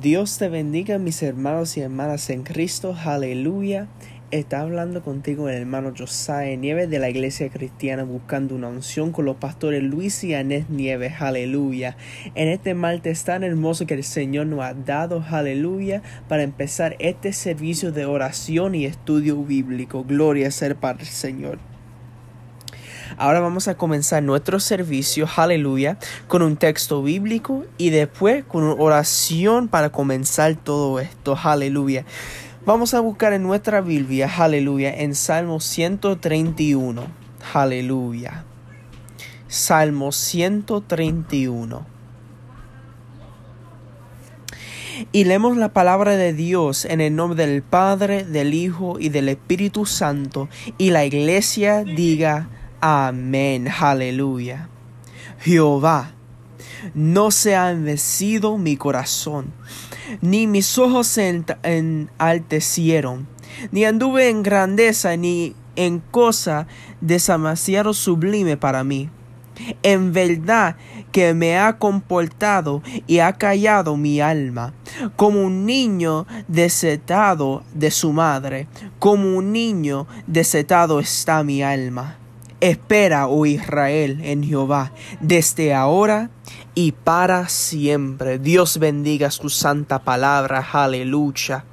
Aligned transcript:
Dios 0.00 0.38
te 0.38 0.48
bendiga, 0.48 0.96
mis 0.96 1.22
hermanos 1.22 1.76
y 1.76 1.82
hermanas 1.82 2.30
en 2.30 2.44
Cristo. 2.44 2.96
Aleluya. 3.04 3.88
Está 4.30 4.62
hablando 4.62 5.02
contigo 5.02 5.50
el 5.50 5.56
hermano 5.56 5.92
Josiah 5.94 6.56
Nieves 6.56 6.88
de 6.88 6.98
la 6.98 7.10
Iglesia 7.10 7.50
Cristiana 7.50 8.02
buscando 8.02 8.54
una 8.54 8.68
unción 8.68 9.12
con 9.12 9.26
los 9.26 9.36
pastores 9.36 9.82
Luis 9.82 10.24
y 10.24 10.32
Anés 10.32 10.70
Nieves. 10.70 11.20
Aleluya. 11.20 11.98
En 12.34 12.48
este 12.48 12.72
martes 12.72 13.22
tan 13.24 13.44
hermoso 13.44 13.86
que 13.86 13.92
el 13.92 14.02
Señor 14.02 14.46
nos 14.46 14.64
ha 14.64 14.72
dado. 14.72 15.22
Aleluya. 15.28 16.00
Para 16.26 16.42
empezar 16.42 16.96
este 16.98 17.34
servicio 17.34 17.92
de 17.92 18.06
oración 18.06 18.74
y 18.74 18.86
estudio 18.86 19.44
bíblico. 19.44 20.04
Gloria 20.04 20.50
ser 20.52 20.76
para 20.76 21.00
el 21.00 21.06
Señor. 21.06 21.71
Ahora 23.18 23.40
vamos 23.40 23.68
a 23.68 23.76
comenzar 23.76 24.22
nuestro 24.22 24.60
servicio, 24.60 25.28
aleluya, 25.36 25.98
con 26.28 26.42
un 26.42 26.56
texto 26.56 27.02
bíblico 27.02 27.64
y 27.78 27.90
después 27.90 28.44
con 28.44 28.64
una 28.64 28.82
oración 28.82 29.68
para 29.68 29.90
comenzar 29.90 30.56
todo 30.56 31.00
esto, 31.00 31.38
aleluya. 31.42 32.04
Vamos 32.64 32.94
a 32.94 33.00
buscar 33.00 33.32
en 33.32 33.42
nuestra 33.42 33.80
Biblia, 33.80 34.30
aleluya, 34.38 34.94
en 34.94 35.14
Salmo 35.14 35.60
131, 35.60 37.02
aleluya. 37.52 38.44
Salmo 39.48 40.12
131. 40.12 41.86
Y 45.10 45.24
leemos 45.24 45.56
la 45.56 45.72
palabra 45.72 46.16
de 46.16 46.32
Dios 46.32 46.84
en 46.84 47.00
el 47.00 47.16
nombre 47.16 47.46
del 47.46 47.62
Padre, 47.62 48.24
del 48.24 48.54
Hijo 48.54 48.98
y 49.00 49.08
del 49.08 49.28
Espíritu 49.28 49.84
Santo. 49.84 50.48
Y 50.78 50.90
la 50.90 51.04
iglesia 51.04 51.82
diga, 51.82 52.48
Amén, 52.84 53.68
aleluya. 53.68 54.68
Jehová, 55.38 56.14
no 56.94 57.30
se 57.30 57.54
ha 57.54 57.70
envecido 57.70 58.58
mi 58.58 58.76
corazón, 58.76 59.52
ni 60.20 60.48
mis 60.48 60.76
ojos 60.78 61.06
se 61.06 61.44
enaltecieron, 61.62 63.28
ni 63.70 63.84
anduve 63.84 64.30
en 64.30 64.42
grandeza, 64.42 65.16
ni 65.16 65.54
en 65.76 66.00
cosa 66.00 66.66
demasiado 67.00 67.94
sublime 67.94 68.56
para 68.56 68.82
mí. 68.82 69.10
En 69.84 70.12
verdad 70.12 70.74
que 71.12 71.34
me 71.34 71.58
ha 71.58 71.78
comportado 71.78 72.82
y 73.06 73.20
ha 73.20 73.34
callado 73.34 73.96
mi 73.96 74.20
alma, 74.20 74.74
como 75.14 75.40
un 75.40 75.66
niño 75.66 76.26
desetado 76.48 77.62
de 77.74 77.92
su 77.92 78.12
madre, 78.12 78.66
como 78.98 79.36
un 79.36 79.52
niño 79.52 80.08
desetado 80.26 80.98
está 80.98 81.44
mi 81.44 81.62
alma. 81.62 82.18
Espera, 82.62 83.26
oh 83.26 83.44
Israel, 83.44 84.20
en 84.22 84.44
Jehová, 84.44 84.92
desde 85.20 85.74
ahora 85.74 86.30
y 86.76 86.92
para 86.92 87.48
siempre. 87.48 88.38
Dios 88.38 88.78
bendiga 88.78 89.32
su 89.32 89.48
santa 89.48 90.04
palabra. 90.04 90.64
Aleluya. 90.72 91.64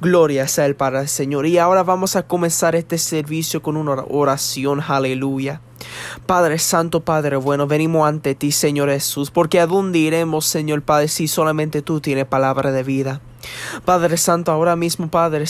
Gloria 0.00 0.48
sea 0.48 0.64
el 0.64 0.76
para 0.76 1.02
el 1.02 1.08
Señor. 1.08 1.44
Y 1.44 1.58
ahora 1.58 1.82
vamos 1.82 2.16
a 2.16 2.26
comenzar 2.26 2.74
este 2.74 2.96
servicio 2.96 3.60
con 3.60 3.76
una 3.76 4.02
oración. 4.08 4.80
Aleluya. 4.80 5.60
Padre 6.26 6.58
Santo, 6.58 7.00
Padre 7.00 7.36
bueno, 7.36 7.66
venimos 7.66 8.08
ante 8.08 8.34
ti, 8.34 8.52
Señor 8.52 8.90
Jesús, 8.90 9.30
porque 9.30 9.60
a 9.60 9.66
dónde 9.66 9.98
iremos, 9.98 10.46
Señor 10.46 10.82
Padre, 10.82 11.08
si 11.08 11.28
solamente 11.28 11.82
tú 11.82 12.00
tienes 12.00 12.26
palabra 12.26 12.72
de 12.72 12.82
vida. 12.82 13.20
Padre 13.84 14.16
Santo, 14.16 14.52
ahora 14.52 14.76
mismo, 14.76 15.08
Padre, 15.08 15.44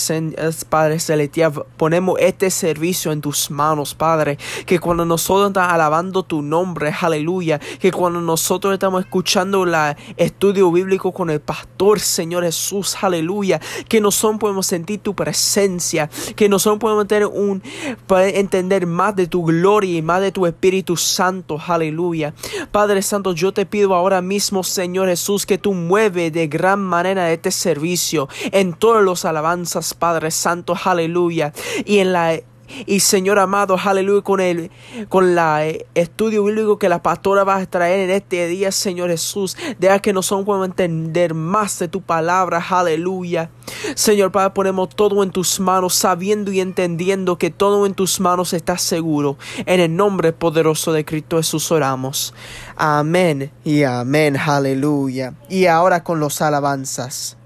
Padre 0.69 0.99
Celestial, 0.99 1.65
ponemos 1.77 2.19
este 2.19 2.49
servicio 2.49 3.11
en 3.11 3.21
tus 3.21 3.51
manos, 3.51 3.95
Padre, 3.95 4.37
que 4.65 4.79
cuando 4.79 5.05
nosotros 5.05 5.49
estamos 5.49 5.71
alabando 5.71 6.23
tu 6.23 6.41
nombre, 6.41 6.93
aleluya, 6.99 7.59
que 7.79 7.91
cuando 7.91 8.21
nosotros 8.21 8.73
estamos 8.73 9.03
escuchando 9.03 9.63
el 9.63 9.95
estudio 10.17 10.71
bíblico 10.71 11.11
con 11.11 11.29
el 11.29 11.41
pastor, 11.41 11.99
Señor 11.99 12.43
Jesús, 12.43 12.95
aleluya, 13.01 13.59
que 13.87 13.99
nosotros 13.99 14.39
podemos 14.39 14.67
sentir 14.67 14.99
tu 14.99 15.15
presencia, 15.15 16.09
que 16.35 16.47
nosotros 16.47 16.79
podemos 16.79 17.07
tener 17.07 17.27
un, 17.27 17.61
entender 18.09 18.87
más 18.87 19.15
de 19.15 19.27
tu 19.27 19.43
gloria 19.43 19.97
y 19.97 20.01
más 20.01 20.20
de 20.21 20.31
tu 20.31 20.45
Espíritu 20.45 20.95
Santo, 20.95 21.59
aleluya. 21.65 22.33
Padre 22.71 23.01
Santo, 23.01 23.33
yo 23.33 23.51
te 23.51 23.65
pido 23.65 23.93
ahora 23.95 24.21
mismo, 24.21 24.63
Señor 24.63 25.09
Jesús, 25.09 25.45
que 25.45 25.57
tú 25.57 25.73
mueves 25.73 26.31
de 26.31 26.47
gran 26.47 26.79
manera 26.79 27.31
este 27.31 27.51
servicio 27.51 28.29
en 28.51 28.73
todos 28.73 29.03
los 29.03 29.25
alabanzas, 29.25 29.93
Padre 29.93 30.31
Santo, 30.31 30.75
aleluya. 30.83 31.53
Y 31.85 31.99
en 31.99 32.13
la 32.13 32.39
y 32.85 32.99
Señor 32.99 33.39
amado, 33.39 33.77
aleluya, 33.83 34.21
con 34.21 34.39
el 34.39 34.71
con 35.09 35.35
la 35.35 35.65
eh, 35.65 35.85
estudio 35.95 36.43
bíblico 36.43 36.79
que 36.79 36.89
la 36.89 37.01
pastora 37.01 37.43
va 37.43 37.57
a 37.57 37.65
traer 37.65 38.01
en 38.01 38.09
este 38.09 38.47
día, 38.47 38.71
Señor 38.71 39.09
Jesús, 39.09 39.57
deja 39.79 39.99
que 39.99 40.13
nosotros 40.13 40.45
podamos 40.45 40.67
entender 40.67 41.33
más 41.33 41.79
de 41.79 41.87
tu 41.87 42.01
palabra, 42.01 42.63
aleluya. 42.69 43.49
Señor 43.95 44.31
Padre, 44.31 44.51
ponemos 44.51 44.89
todo 44.89 45.23
en 45.23 45.31
tus 45.31 45.59
manos, 45.59 45.95
sabiendo 45.95 46.51
y 46.51 46.59
entendiendo 46.61 47.37
que 47.37 47.49
todo 47.49 47.85
en 47.85 47.93
tus 47.93 48.19
manos 48.19 48.53
está 48.53 48.77
seguro. 48.77 49.37
En 49.65 49.79
el 49.79 49.95
nombre 49.95 50.33
poderoso 50.33 50.91
de 50.91 51.05
Cristo 51.05 51.37
Jesús 51.37 51.71
oramos. 51.71 52.33
Amén 52.75 53.51
y 53.63 53.83
amén, 53.83 54.37
aleluya. 54.37 55.33
Y 55.49 55.65
ahora 55.65 56.03
con 56.03 56.19
los 56.19 56.41
alabanzas. 56.41 57.37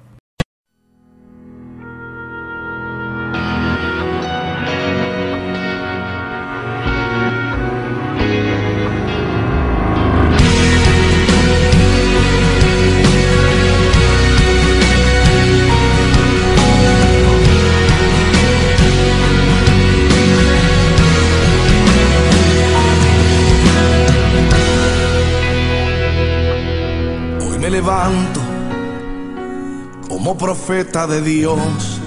Como 30.07 30.37
profeta 30.37 31.07
de 31.07 31.21
Dios 31.21 31.99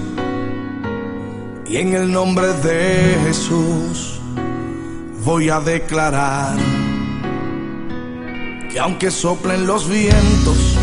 y 1.67 1.77
en 1.77 1.93
el 1.93 2.11
nombre 2.11 2.47
de 2.53 3.19
Jesús 3.27 4.19
voy 5.23 5.49
a 5.49 5.59
declarar 5.59 6.57
que 8.71 8.79
aunque 8.79 9.11
soplen 9.11 9.67
los 9.67 9.87
vientos 9.87 10.75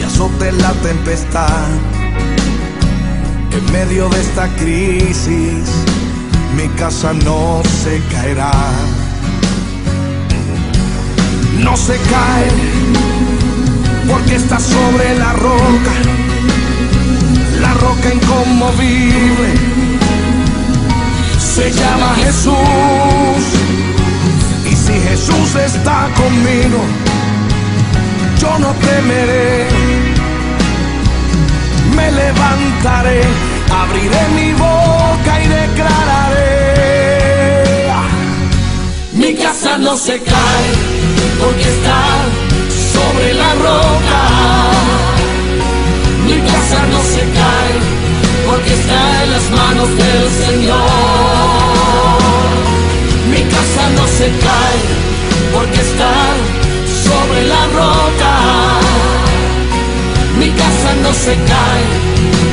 y 0.00 0.02
azote 0.02 0.50
la 0.50 0.72
tempestad, 0.72 1.68
en 3.52 3.72
medio 3.72 4.08
de 4.08 4.20
esta 4.20 4.48
crisis 4.56 5.70
mi 6.56 6.66
casa 6.70 7.12
no 7.12 7.62
se 7.84 8.02
caerá. 8.10 8.52
No 11.62 11.76
se 11.76 11.96
cae 12.10 12.83
porque 14.14 14.36
está 14.36 14.60
sobre 14.60 15.18
la 15.18 15.32
roca, 15.32 15.94
la 17.60 17.74
roca 17.74 18.14
inconmovible. 18.14 19.50
Se 21.38 21.72
llama 21.72 22.14
Jesús. 22.22 23.44
Y 24.70 24.76
si 24.76 24.92
Jesús 25.08 25.56
está 25.56 26.08
conmigo, 26.20 26.80
yo 28.40 28.58
no 28.60 28.70
temeré. 28.88 29.66
Me 31.96 32.12
levantaré, 32.12 33.20
abriré 33.82 34.22
mi 34.38 34.52
boca 34.52 35.32
y 35.44 35.48
declararé. 35.48 36.54
Mi 39.12 39.34
casa 39.34 39.78
no 39.78 39.96
se 39.96 40.20
cae 40.20 40.66
porque 41.40 41.62
está 41.62 42.53
sobre 43.14 43.34
la 43.34 43.54
roca. 43.54 44.20
Mi 46.26 46.36
casa 46.40 46.86
no 46.92 47.00
se 47.14 47.20
cae 47.40 47.74
porque 48.46 48.72
está 48.74 49.24
en 49.24 49.30
las 49.30 49.50
manos 49.50 49.88
del 49.88 50.24
Señor. 50.44 50.78
Mi 53.30 53.42
casa 53.54 53.84
no 53.96 54.06
se 54.18 54.26
cae 54.46 54.80
porque 55.54 55.80
está 55.80 56.14
sobre 57.08 57.40
la 57.46 57.62
roca. 57.80 58.34
Mi 60.38 60.50
casa 60.50 60.90
no 61.02 61.12
se 61.12 61.34
cae 61.52 61.84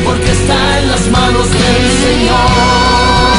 porque 0.06 0.32
está 0.32 0.80
en 0.80 0.88
las 0.92 1.08
manos 1.08 1.48
del 1.50 1.84
Señor. 2.06 3.31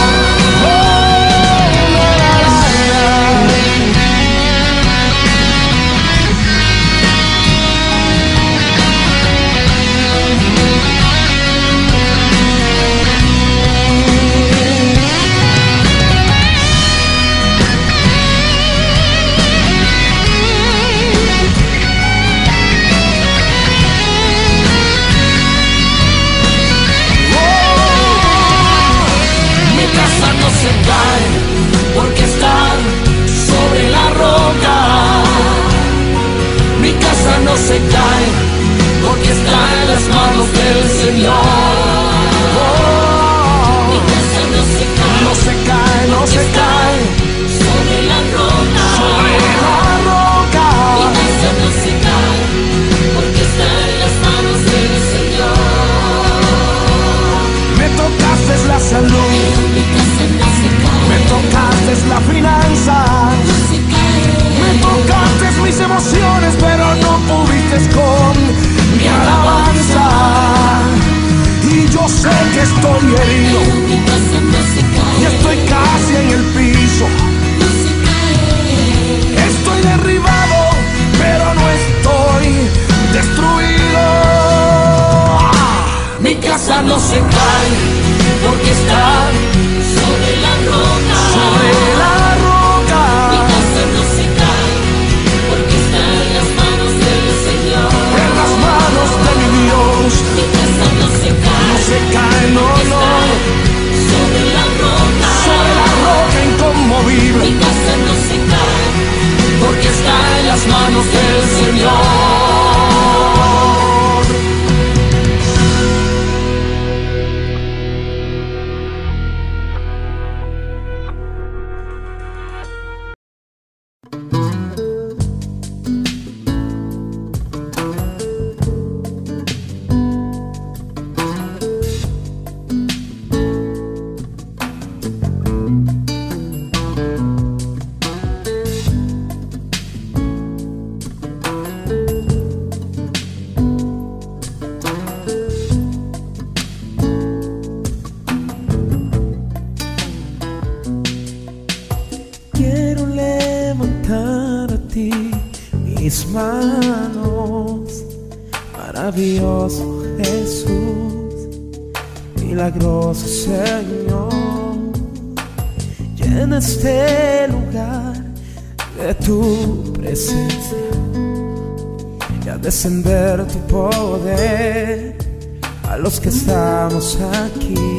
Estamos 177.03 177.17
aquí. 177.21 177.92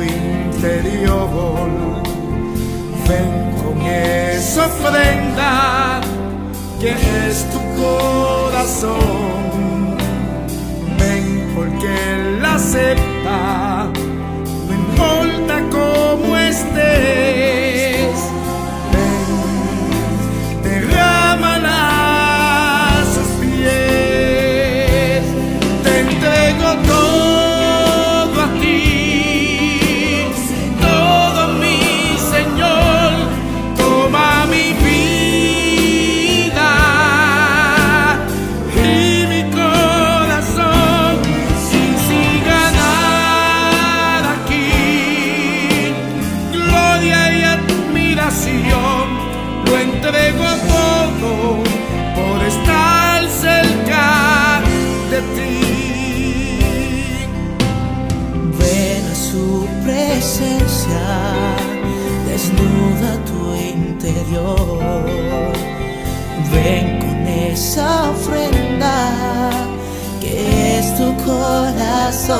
interior. 0.00 1.28
Ven 3.08 3.52
con 3.62 3.80
esa 3.82 4.66
ofrenda 4.66 6.00
que 6.80 6.90
es 7.28 7.46
tu 7.50 7.60
corazón. 7.80 9.02
Ven 10.98 11.52
porque 11.54 12.38
la 12.40 12.54
acepta, 12.54 13.88
no 14.66 14.72
importa 14.72 15.54
cómo 15.70 16.36
esté 16.36 17.41
esa 67.72 68.10
ofrenda 68.10 68.96
que 70.20 70.78
es 70.78 70.94
tu 70.98 71.08
corazón. 71.24 72.36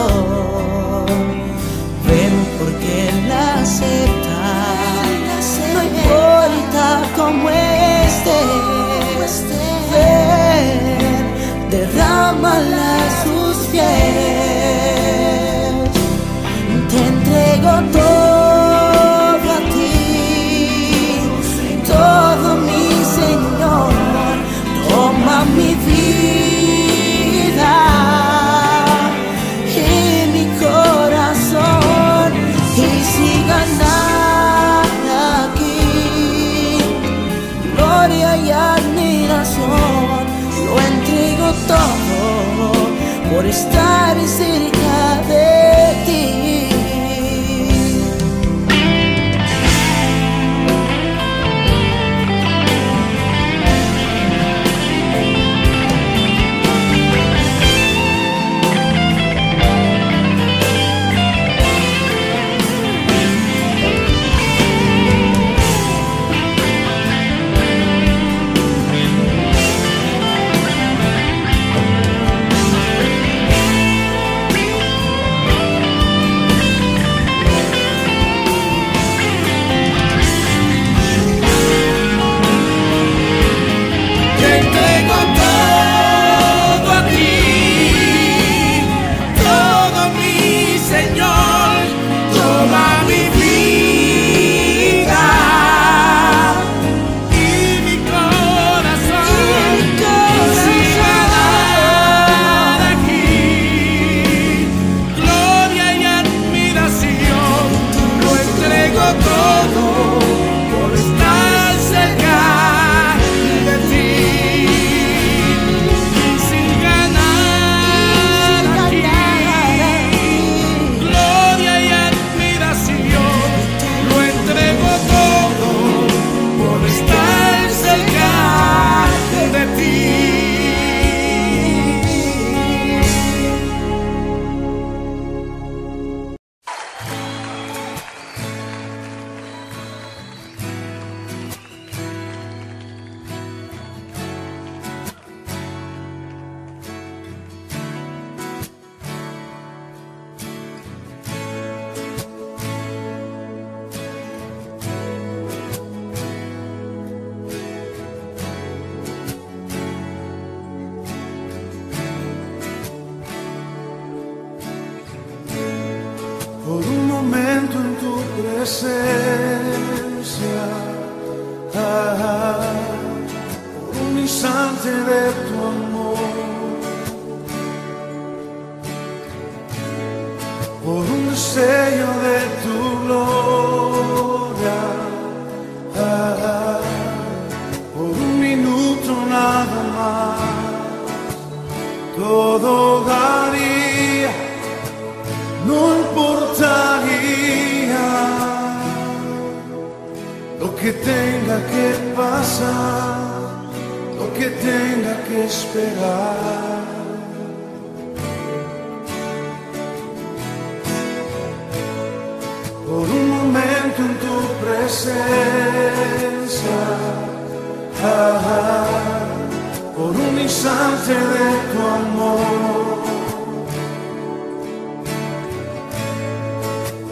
Vemos 2.06 2.48
porque 2.58 3.10
la 3.28 3.44
acepta, 3.62 4.40
no 5.72 5.82
importa 5.84 6.84
cómo 7.16 7.48
esté, 7.48 8.40
derrámala 11.70 12.96
a 12.96 13.24
sus 13.24 13.56
pies. 13.68 14.51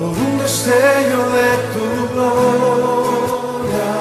por 0.01 0.09
un 0.09 0.39
destello 0.39 1.23
de 1.37 1.49
tu 1.75 1.87
gloria, 2.15 3.93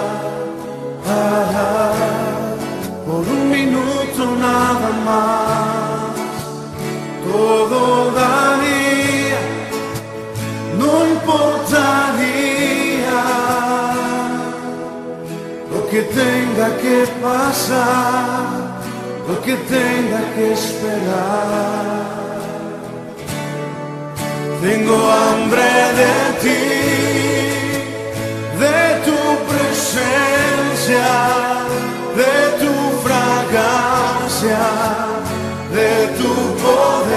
por 3.06 3.24
un 3.28 3.50
minuto 3.52 4.22
nada 4.40 4.92
más, 5.08 6.16
todo 7.30 7.80
daría, 8.12 9.42
no 10.80 10.92
importaría. 11.16 12.70
Lo 15.74 15.80
que 15.90 16.02
tenga 16.04 16.68
que 16.78 16.98
pasar, 17.22 18.48
lo 19.28 19.36
que 19.42 19.56
tenga 19.76 20.22
que 20.34 20.54
esperar. 20.54 21.99
Tengo 24.62 25.10
hambre 25.10 25.72
de 26.00 26.14
ti, 26.42 26.64
de 28.60 28.80
tu 29.06 29.20
presencia, 29.50 31.10
de 32.20 32.36
tu 32.60 32.74
fragancia, 33.06 34.64
de 35.74 35.92
tu 36.18 36.34
poder. 36.62 37.09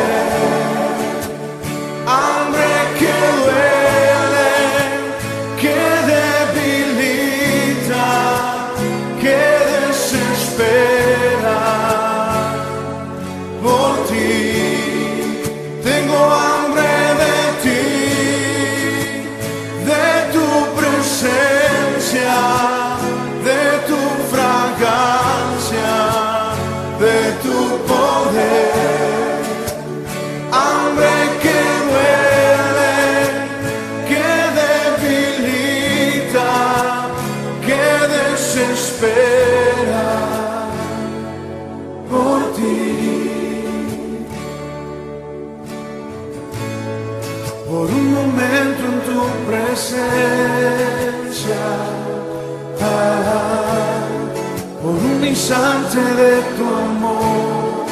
de 55.54 56.42
tu 56.56 56.64
amor. 56.64 57.86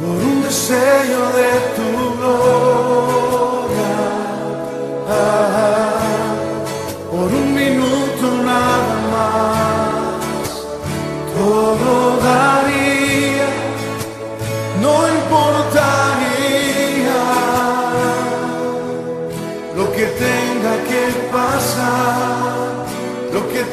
Por 0.00 0.08
un 0.08 0.42
deseo 0.42 1.22
de 1.38 1.50
tu 1.76 2.16
gloria. 2.16 3.11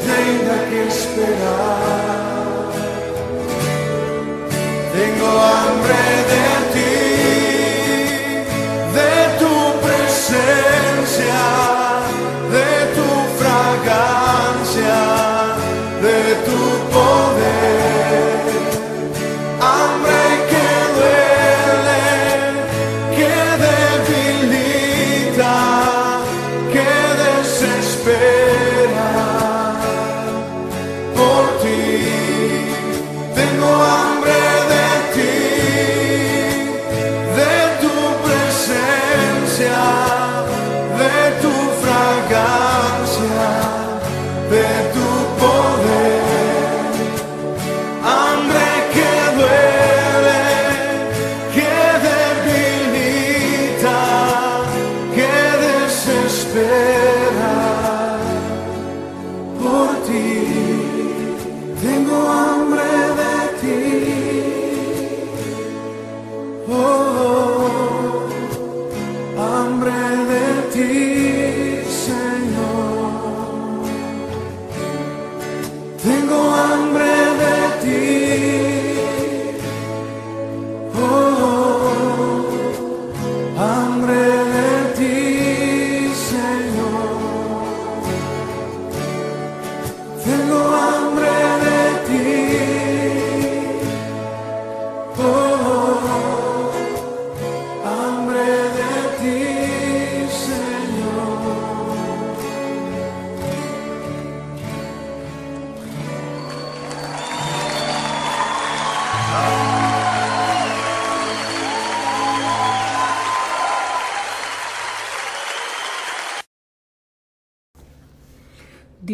tem 0.04 0.68
que 0.68 0.88
esperar. 0.88 1.99
see. 70.88 71.09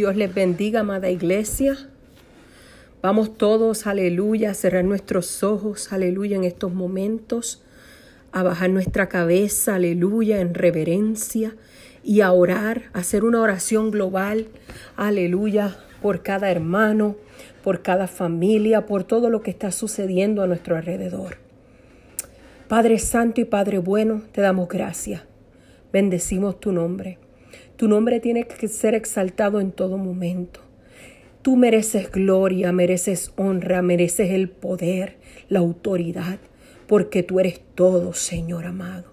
Dios 0.06 0.14
les 0.14 0.32
bendiga, 0.32 0.80
amada 0.82 1.10
iglesia. 1.10 1.76
Vamos 3.02 3.36
todos, 3.36 3.88
aleluya, 3.88 4.52
a 4.52 4.54
cerrar 4.54 4.84
nuestros 4.84 5.42
ojos, 5.42 5.92
aleluya, 5.92 6.36
en 6.36 6.44
estos 6.44 6.72
momentos, 6.72 7.64
a 8.30 8.44
bajar 8.44 8.70
nuestra 8.70 9.08
cabeza, 9.08 9.74
aleluya, 9.74 10.40
en 10.40 10.54
reverencia 10.54 11.56
y 12.04 12.20
a 12.20 12.30
orar, 12.30 12.82
a 12.92 13.00
hacer 13.00 13.24
una 13.24 13.40
oración 13.40 13.90
global, 13.90 14.46
aleluya, 14.94 15.76
por 16.00 16.22
cada 16.22 16.52
hermano, 16.52 17.16
por 17.64 17.82
cada 17.82 18.06
familia, 18.06 18.86
por 18.86 19.02
todo 19.02 19.28
lo 19.28 19.40
que 19.40 19.50
está 19.50 19.72
sucediendo 19.72 20.40
a 20.40 20.46
nuestro 20.46 20.76
alrededor. 20.76 21.38
Padre 22.68 23.00
Santo 23.00 23.40
y 23.40 23.44
Padre 23.44 23.78
Bueno, 23.78 24.22
te 24.30 24.40
damos 24.40 24.68
gracias. 24.68 25.22
Bendecimos 25.92 26.60
tu 26.60 26.70
nombre. 26.70 27.18
Tu 27.76 27.88
nombre 27.88 28.20
tiene 28.20 28.46
que 28.46 28.68
ser 28.68 28.94
exaltado 28.94 29.60
en 29.60 29.70
todo 29.70 29.98
momento. 29.98 30.60
Tú 31.42 31.56
mereces 31.56 32.10
gloria, 32.10 32.72
mereces 32.72 33.32
honra, 33.36 33.82
mereces 33.82 34.30
el 34.30 34.48
poder, 34.48 35.16
la 35.48 35.58
autoridad, 35.60 36.38
porque 36.86 37.22
tú 37.22 37.38
eres 37.38 37.60
todo, 37.74 38.14
Señor 38.14 38.64
amado. 38.64 39.12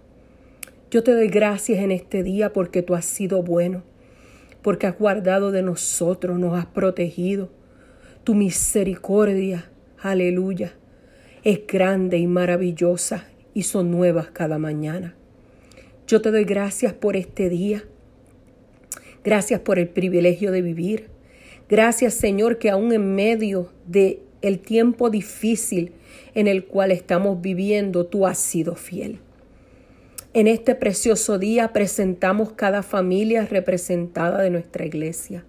Yo 0.89 1.03
te 1.03 1.13
doy 1.13 1.27
gracias 1.27 1.79
en 1.79 1.91
este 1.91 2.23
día 2.23 2.53
porque 2.53 2.81
tú 2.81 2.95
has 2.95 3.05
sido 3.05 3.43
bueno, 3.43 3.83
porque 4.61 4.87
has 4.87 4.97
guardado 4.97 5.51
de 5.51 5.61
nosotros, 5.61 6.39
nos 6.39 6.57
has 6.57 6.67
protegido. 6.67 7.49
Tu 8.23 8.33
misericordia, 8.33 9.69
aleluya, 10.01 10.73
es 11.43 11.67
grande 11.67 12.17
y 12.17 12.27
maravillosa 12.27 13.27
y 13.53 13.63
son 13.63 13.91
nuevas 13.91 14.29
cada 14.31 14.57
mañana. 14.57 15.15
Yo 16.07 16.21
te 16.21 16.31
doy 16.31 16.45
gracias 16.45 16.93
por 16.93 17.15
este 17.17 17.49
día. 17.49 17.83
Gracias 19.23 19.61
por 19.61 19.79
el 19.79 19.87
privilegio 19.87 20.51
de 20.51 20.61
vivir. 20.61 21.07
Gracias, 21.69 22.13
Señor, 22.13 22.57
que 22.57 22.69
aún 22.69 22.91
en 22.91 23.15
medio 23.15 23.71
de 23.87 24.21
el 24.41 24.59
tiempo 24.59 25.09
difícil 25.09 25.93
en 26.35 26.47
el 26.47 26.65
cual 26.65 26.91
estamos 26.91 27.41
viviendo, 27.41 28.05
tú 28.05 28.27
has 28.27 28.37
sido 28.37 28.75
fiel. 28.75 29.19
En 30.33 30.47
este 30.47 30.75
precioso 30.75 31.37
día 31.39 31.71
presentamos 31.71 32.51
cada 32.51 32.83
familia 32.83 33.45
representada 33.45 34.41
de 34.41 34.49
nuestra 34.49 34.85
iglesia. 34.85 35.45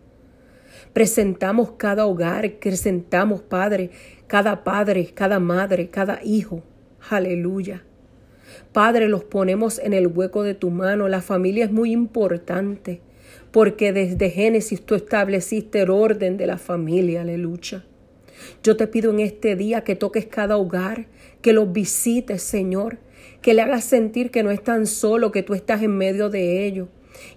Presentamos 0.92 1.72
cada 1.72 2.06
hogar, 2.06 2.52
presentamos, 2.60 3.42
Padre, 3.42 3.90
cada 4.28 4.62
padre, 4.62 5.10
cada 5.12 5.40
madre, 5.40 5.88
cada 5.88 6.20
hijo. 6.22 6.62
Aleluya. 7.10 7.82
Padre, 8.72 9.08
los 9.08 9.24
ponemos 9.24 9.80
en 9.80 9.94
el 9.94 10.06
hueco 10.06 10.44
de 10.44 10.54
tu 10.54 10.70
mano. 10.70 11.08
La 11.08 11.22
familia 11.22 11.64
es 11.64 11.72
muy 11.72 11.90
importante 11.90 13.00
porque 13.54 13.92
desde 13.92 14.30
Génesis 14.30 14.84
tú 14.84 14.96
estableciste 14.96 15.82
el 15.82 15.90
orden 15.90 16.36
de 16.36 16.48
la 16.48 16.58
familia, 16.58 17.20
aleluya. 17.20 17.84
Yo 18.64 18.76
te 18.76 18.88
pido 18.88 19.12
en 19.12 19.20
este 19.20 19.54
día 19.54 19.84
que 19.84 19.94
toques 19.94 20.26
cada 20.26 20.56
hogar, 20.56 21.06
que 21.40 21.52
los 21.52 21.72
visites, 21.72 22.42
Señor, 22.42 22.98
que 23.42 23.54
le 23.54 23.62
hagas 23.62 23.84
sentir 23.84 24.32
que 24.32 24.42
no 24.42 24.50
están 24.50 24.88
solo, 24.88 25.30
que 25.30 25.44
tú 25.44 25.54
estás 25.54 25.82
en 25.84 25.96
medio 25.96 26.30
de 26.30 26.66
ellos 26.66 26.88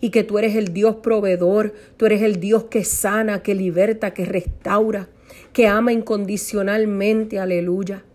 y 0.02 0.10
que 0.10 0.24
tú 0.24 0.40
eres 0.40 0.56
el 0.56 0.74
Dios 0.74 0.96
proveedor, 1.04 1.76
tú 1.98 2.08
eres 2.08 2.24
el 2.24 2.40
Dios 2.40 2.64
que 2.64 2.84
sana, 2.84 3.44
que 3.44 3.54
liberta, 3.54 4.16
que 4.16 4.26
restaura, 4.26 5.10
que 5.54 5.68
ama 5.68 5.94
incondicionalmente, 5.94 7.38
aleluya. 7.38 8.06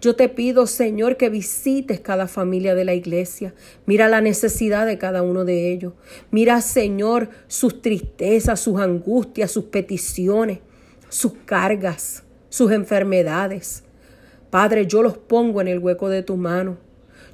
Yo 0.00 0.16
te 0.16 0.28
pido, 0.28 0.66
Señor, 0.66 1.16
que 1.16 1.28
visites 1.28 2.00
cada 2.00 2.26
familia 2.26 2.74
de 2.74 2.84
la 2.84 2.94
iglesia. 2.94 3.54
Mira 3.86 4.08
la 4.08 4.20
necesidad 4.20 4.86
de 4.86 4.98
cada 4.98 5.22
uno 5.22 5.44
de 5.44 5.72
ellos. 5.72 5.94
Mira, 6.30 6.60
Señor, 6.60 7.30
sus 7.48 7.82
tristezas, 7.82 8.60
sus 8.60 8.80
angustias, 8.80 9.50
sus 9.50 9.64
peticiones, 9.64 10.60
sus 11.08 11.32
cargas, 11.44 12.24
sus 12.48 12.72
enfermedades. 12.72 13.84
Padre, 14.50 14.86
yo 14.86 15.02
los 15.02 15.16
pongo 15.16 15.60
en 15.60 15.68
el 15.68 15.78
hueco 15.78 16.08
de 16.08 16.22
tu 16.22 16.36
mano. 16.36 16.78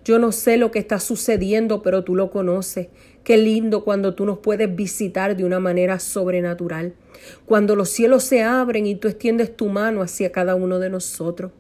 Yo 0.04 0.18
no 0.18 0.32
sé 0.32 0.56
lo 0.56 0.70
que 0.70 0.78
está 0.78 1.00
sucediendo, 1.00 1.82
pero 1.82 2.04
tú 2.04 2.14
lo 2.14 2.30
conoces. 2.30 2.88
Qué 3.24 3.37
lindo 3.37 3.84
cuando 3.84 4.14
tú 4.14 4.24
nos 4.24 4.38
puedes 4.38 4.74
visitar 4.74 5.37
de 5.37 5.44
una 5.44 5.61
manera 5.61 5.98
sobrenatural. 5.98 6.94
Cuando 7.44 7.76
los 7.76 7.90
cielos 7.90 8.24
se 8.24 8.42
abren 8.42 8.87
y 8.87 8.94
tú 8.94 9.08
extiendes 9.08 9.54
tu 9.54 9.68
mano 9.68 10.00
hacia 10.00 10.32
cada 10.32 10.54
uno 10.54 10.78
de 10.78 10.88
nosotros. 10.88 11.52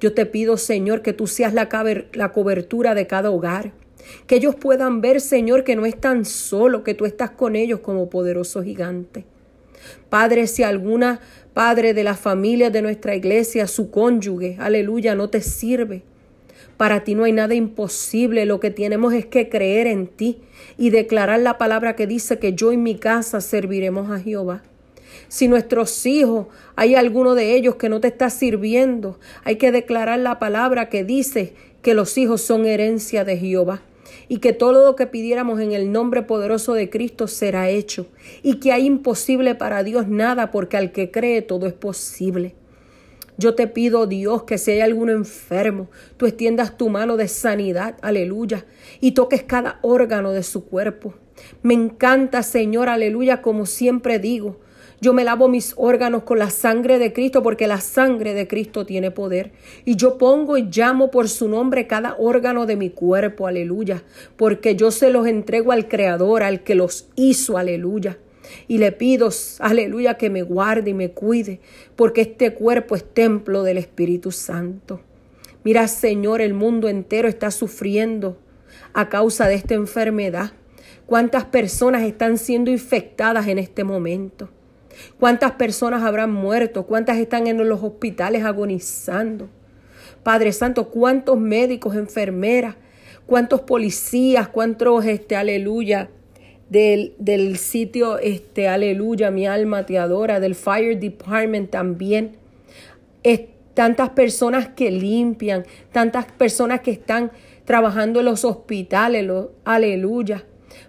Yo 0.00 0.12
te 0.14 0.26
pido, 0.26 0.56
Señor, 0.56 1.02
que 1.02 1.12
tú 1.12 1.26
seas 1.26 1.54
la, 1.54 1.68
la 2.12 2.32
cobertura 2.32 2.94
de 2.94 3.06
cada 3.06 3.30
hogar. 3.30 3.72
Que 4.26 4.36
ellos 4.36 4.54
puedan 4.54 5.00
ver, 5.00 5.20
Señor, 5.20 5.64
que 5.64 5.76
no 5.76 5.86
están 5.86 6.24
solos, 6.24 6.82
que 6.82 6.94
tú 6.94 7.04
estás 7.04 7.30
con 7.30 7.56
ellos 7.56 7.80
como 7.80 8.10
poderoso 8.10 8.62
gigante. 8.62 9.24
Padre, 10.08 10.46
si 10.46 10.62
alguna 10.62 11.20
padre 11.54 11.94
de 11.94 12.04
la 12.04 12.14
familia 12.14 12.70
de 12.70 12.82
nuestra 12.82 13.14
iglesia, 13.14 13.66
su 13.66 13.90
cónyuge, 13.90 14.56
aleluya, 14.58 15.14
no 15.14 15.30
te 15.30 15.40
sirve. 15.40 16.02
Para 16.76 17.04
ti 17.04 17.14
no 17.14 17.24
hay 17.24 17.32
nada 17.32 17.54
imposible, 17.54 18.46
lo 18.46 18.60
que 18.60 18.70
tenemos 18.70 19.12
es 19.12 19.26
que 19.26 19.48
creer 19.48 19.86
en 19.86 20.06
ti 20.06 20.40
y 20.78 20.90
declarar 20.90 21.40
la 21.40 21.58
palabra 21.58 21.94
que 21.94 22.06
dice 22.06 22.38
que 22.38 22.54
yo 22.54 22.72
y 22.72 22.76
mi 22.76 22.96
casa 22.96 23.40
serviremos 23.40 24.10
a 24.10 24.18
Jehová. 24.18 24.62
Si 25.28 25.48
nuestros 25.48 26.06
hijos, 26.06 26.46
hay 26.76 26.94
alguno 26.94 27.34
de 27.34 27.54
ellos 27.54 27.76
que 27.76 27.88
no 27.88 28.00
te 28.00 28.08
está 28.08 28.30
sirviendo, 28.30 29.18
hay 29.44 29.56
que 29.56 29.72
declarar 29.72 30.18
la 30.18 30.38
palabra 30.38 30.88
que 30.88 31.04
dice 31.04 31.54
que 31.82 31.94
los 31.94 32.18
hijos 32.18 32.40
son 32.42 32.66
herencia 32.66 33.24
de 33.24 33.36
Jehová 33.36 33.82
y 34.28 34.38
que 34.38 34.52
todo 34.52 34.84
lo 34.84 34.96
que 34.96 35.06
pidiéramos 35.06 35.60
en 35.60 35.72
el 35.72 35.92
nombre 35.92 36.22
poderoso 36.22 36.74
de 36.74 36.90
Cristo 36.90 37.26
será 37.26 37.68
hecho 37.68 38.06
y 38.42 38.56
que 38.56 38.72
hay 38.72 38.86
imposible 38.86 39.54
para 39.54 39.82
Dios 39.82 40.08
nada 40.08 40.50
porque 40.50 40.76
al 40.76 40.92
que 40.92 41.10
cree 41.10 41.42
todo 41.42 41.66
es 41.66 41.72
posible. 41.72 42.54
Yo 43.40 43.54
te 43.54 43.66
pido, 43.66 44.06
Dios, 44.06 44.42
que 44.42 44.58
si 44.58 44.72
hay 44.72 44.80
alguno 44.80 45.12
enfermo, 45.12 45.88
tú 46.18 46.26
extiendas 46.26 46.76
tu 46.76 46.90
mano 46.90 47.16
de 47.16 47.26
sanidad, 47.26 47.96
aleluya, 48.02 48.66
y 49.00 49.12
toques 49.12 49.44
cada 49.44 49.78
órgano 49.80 50.32
de 50.32 50.42
su 50.42 50.66
cuerpo. 50.66 51.14
Me 51.62 51.72
encanta, 51.72 52.42
Señor, 52.42 52.90
aleluya, 52.90 53.40
como 53.40 53.64
siempre 53.64 54.18
digo, 54.18 54.60
yo 55.02 55.14
me 55.14 55.24
lavo 55.24 55.48
mis 55.48 55.72
órganos 55.78 56.24
con 56.24 56.38
la 56.38 56.50
sangre 56.50 56.98
de 56.98 57.14
Cristo 57.14 57.42
porque 57.42 57.66
la 57.66 57.80
sangre 57.80 58.34
de 58.34 58.46
Cristo 58.46 58.84
tiene 58.84 59.10
poder. 59.10 59.52
Y 59.86 59.96
yo 59.96 60.18
pongo 60.18 60.58
y 60.58 60.68
llamo 60.70 61.10
por 61.10 61.30
su 61.30 61.48
nombre 61.48 61.86
cada 61.86 62.16
órgano 62.18 62.66
de 62.66 62.76
mi 62.76 62.90
cuerpo, 62.90 63.46
aleluya. 63.46 64.02
Porque 64.36 64.76
yo 64.76 64.90
se 64.90 65.10
los 65.10 65.26
entrego 65.26 65.72
al 65.72 65.88
Creador, 65.88 66.42
al 66.42 66.62
que 66.64 66.74
los 66.74 67.08
hizo, 67.16 67.56
aleluya. 67.56 68.18
Y 68.68 68.76
le 68.76 68.92
pido, 68.92 69.30
aleluya, 69.60 70.14
que 70.14 70.28
me 70.28 70.42
guarde 70.42 70.90
y 70.90 70.94
me 70.94 71.12
cuide, 71.12 71.60
porque 71.96 72.22
este 72.22 72.52
cuerpo 72.52 72.94
es 72.94 73.04
templo 73.04 73.62
del 73.62 73.78
Espíritu 73.78 74.32
Santo. 74.32 75.00
Mira, 75.64 75.88
Señor, 75.88 76.42
el 76.42 76.52
mundo 76.52 76.88
entero 76.88 77.28
está 77.28 77.50
sufriendo 77.50 78.38
a 78.92 79.08
causa 79.08 79.48
de 79.48 79.54
esta 79.54 79.74
enfermedad. 79.74 80.52
¿Cuántas 81.06 81.44
personas 81.46 82.02
están 82.02 82.36
siendo 82.36 82.70
infectadas 82.70 83.46
en 83.46 83.58
este 83.58 83.84
momento? 83.84 84.50
¿Cuántas 85.18 85.52
personas 85.52 86.02
habrán 86.02 86.32
muerto? 86.32 86.86
¿Cuántas 86.86 87.18
están 87.18 87.46
en 87.46 87.68
los 87.68 87.82
hospitales 87.82 88.44
agonizando? 88.44 89.48
Padre 90.22 90.52
Santo, 90.52 90.88
¿cuántos 90.88 91.38
médicos, 91.38 91.96
enfermeras, 91.96 92.76
cuántos 93.26 93.62
policías, 93.62 94.48
cuántos, 94.48 95.04
este, 95.04 95.36
aleluya, 95.36 96.10
del, 96.68 97.14
del 97.18 97.58
sitio, 97.58 98.18
este, 98.18 98.68
aleluya, 98.68 99.30
mi 99.30 99.46
alma 99.46 99.84
te 99.86 99.98
adora, 99.98 100.40
del 100.40 100.54
Fire 100.54 100.98
Department 100.98 101.70
también. 101.70 102.36
tantas 103.74 104.10
personas 104.10 104.68
que 104.68 104.90
limpian, 104.90 105.64
tantas 105.92 106.26
personas 106.26 106.80
que 106.80 106.90
están 106.90 107.30
trabajando 107.64 108.20
en 108.20 108.26
los 108.26 108.44
hospitales, 108.44 109.30
aleluya. 109.64 110.44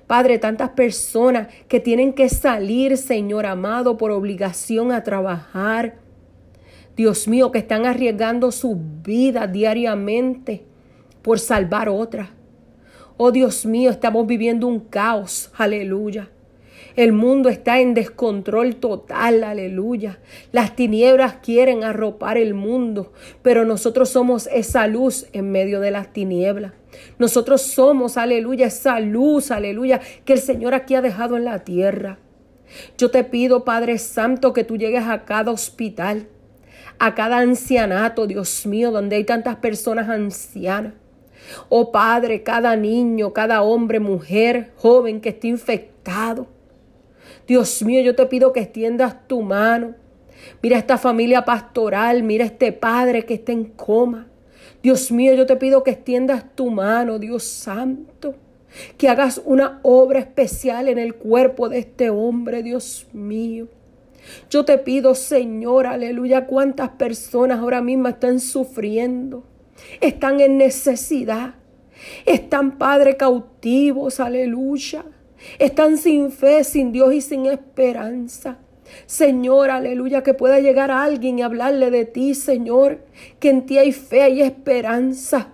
Padre, 0.07 0.39
tantas 0.39 0.71
personas 0.71 1.47
que 1.67 1.79
tienen 1.79 2.13
que 2.13 2.29
salir, 2.29 2.97
Señor 2.97 3.45
amado, 3.45 3.97
por 3.97 4.11
obligación 4.11 4.91
a 4.91 5.03
trabajar. 5.03 5.95
Dios 6.95 7.27
mío, 7.27 7.51
que 7.51 7.59
están 7.59 7.85
arriesgando 7.85 8.51
su 8.51 8.79
vida 9.03 9.47
diariamente 9.47 10.63
por 11.21 11.39
salvar 11.39 11.89
otras. 11.89 12.29
Oh 13.17 13.31
Dios 13.31 13.65
mío, 13.65 13.91
estamos 13.91 14.27
viviendo 14.27 14.67
un 14.67 14.79
caos. 14.79 15.51
Aleluya. 15.57 16.29
El 16.95 17.13
mundo 17.13 17.49
está 17.49 17.79
en 17.79 17.93
descontrol 17.93 18.75
total, 18.75 19.43
aleluya. 19.43 20.19
Las 20.51 20.75
tinieblas 20.75 21.35
quieren 21.35 21.83
arropar 21.83 22.37
el 22.37 22.53
mundo, 22.53 23.13
pero 23.41 23.63
nosotros 23.63 24.09
somos 24.09 24.47
esa 24.47 24.87
luz 24.87 25.27
en 25.31 25.51
medio 25.51 25.79
de 25.79 25.91
las 25.91 26.11
tinieblas. 26.11 26.73
Nosotros 27.17 27.61
somos, 27.61 28.17
aleluya, 28.17 28.67
esa 28.67 28.99
luz, 28.99 29.51
aleluya, 29.51 30.01
que 30.25 30.33
el 30.33 30.39
Señor 30.39 30.73
aquí 30.73 30.95
ha 30.95 31.01
dejado 31.01 31.37
en 31.37 31.45
la 31.45 31.59
tierra. 31.59 32.19
Yo 32.97 33.11
te 33.11 33.23
pido, 33.23 33.65
Padre 33.65 33.97
Santo, 33.97 34.53
que 34.53 34.63
tú 34.63 34.77
llegues 34.77 35.05
a 35.05 35.25
cada 35.25 35.51
hospital, 35.51 36.27
a 36.99 37.15
cada 37.15 37.39
ancianato, 37.39 38.27
Dios 38.27 38.65
mío, 38.65 38.91
donde 38.91 39.17
hay 39.17 39.23
tantas 39.23 39.57
personas 39.57 40.09
ancianas. 40.09 40.93
Oh 41.69 41.91
Padre, 41.91 42.43
cada 42.43 42.75
niño, 42.75 43.33
cada 43.33 43.61
hombre, 43.61 43.99
mujer, 43.99 44.71
joven 44.77 45.21
que 45.21 45.29
esté 45.29 45.47
infectado. 45.47 46.47
Dios 47.47 47.81
mío, 47.81 48.01
yo 48.01 48.15
te 48.15 48.25
pido 48.25 48.53
que 48.53 48.61
extiendas 48.61 49.27
tu 49.27 49.41
mano. 49.41 49.95
Mira 50.61 50.77
esta 50.77 50.97
familia 50.97 51.43
pastoral, 51.43 52.23
mira 52.23 52.45
este 52.45 52.71
padre 52.71 53.25
que 53.25 53.35
está 53.35 53.51
en 53.51 53.65
coma. 53.65 54.27
Dios 54.83 55.11
mío, 55.11 55.33
yo 55.35 55.45
te 55.45 55.55
pido 55.55 55.83
que 55.83 55.91
extiendas 55.91 56.55
tu 56.55 56.71
mano, 56.71 57.19
Dios 57.19 57.43
santo. 57.43 58.35
Que 58.97 59.09
hagas 59.09 59.41
una 59.43 59.79
obra 59.83 60.19
especial 60.19 60.87
en 60.87 60.97
el 60.97 61.15
cuerpo 61.15 61.69
de 61.69 61.79
este 61.79 62.09
hombre, 62.09 62.63
Dios 62.63 63.05
mío. 63.11 63.67
Yo 64.49 64.65
te 64.65 64.77
pido, 64.77 65.15
Señor, 65.15 65.87
aleluya, 65.87 66.45
cuántas 66.45 66.89
personas 66.91 67.59
ahora 67.59 67.81
mismo 67.81 68.07
están 68.07 68.39
sufriendo, 68.39 69.43
están 69.99 70.39
en 70.39 70.57
necesidad, 70.57 71.55
están, 72.25 72.77
Padre, 72.77 73.17
cautivos, 73.17 74.19
aleluya, 74.19 75.03
están 75.59 75.97
sin 75.97 76.31
fe, 76.31 76.63
sin 76.63 76.91
Dios 76.91 77.13
y 77.13 77.21
sin 77.21 77.45
esperanza. 77.47 78.59
Señor, 79.05 79.69
aleluya, 79.69 80.23
que 80.23 80.33
pueda 80.33 80.59
llegar 80.59 80.91
a 80.91 81.03
alguien 81.03 81.39
y 81.39 81.41
hablarle 81.41 81.91
de 81.91 82.05
ti, 82.05 82.35
Señor, 82.35 82.99
que 83.39 83.49
en 83.49 83.65
ti 83.65 83.77
hay 83.77 83.91
fe 83.91 84.29
y 84.29 84.41
esperanza, 84.41 85.49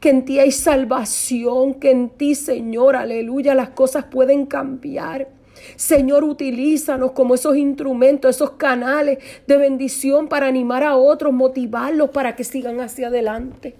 que 0.00 0.10
en 0.10 0.24
ti 0.24 0.38
hay 0.38 0.50
salvación, 0.50 1.74
que 1.74 1.90
en 1.90 2.10
ti, 2.10 2.34
Señor, 2.34 2.96
aleluya, 2.96 3.54
las 3.54 3.70
cosas 3.70 4.04
pueden 4.04 4.46
cambiar. 4.46 5.28
Señor, 5.76 6.24
utilízanos 6.24 7.12
como 7.12 7.34
esos 7.34 7.56
instrumentos, 7.56 8.36
esos 8.36 8.52
canales 8.52 9.18
de 9.46 9.56
bendición 9.56 10.28
para 10.28 10.46
animar 10.46 10.82
a 10.82 10.96
otros, 10.96 11.32
motivarlos 11.32 12.10
para 12.10 12.34
que 12.34 12.44
sigan 12.44 12.80
hacia 12.80 13.08
adelante. 13.08 13.74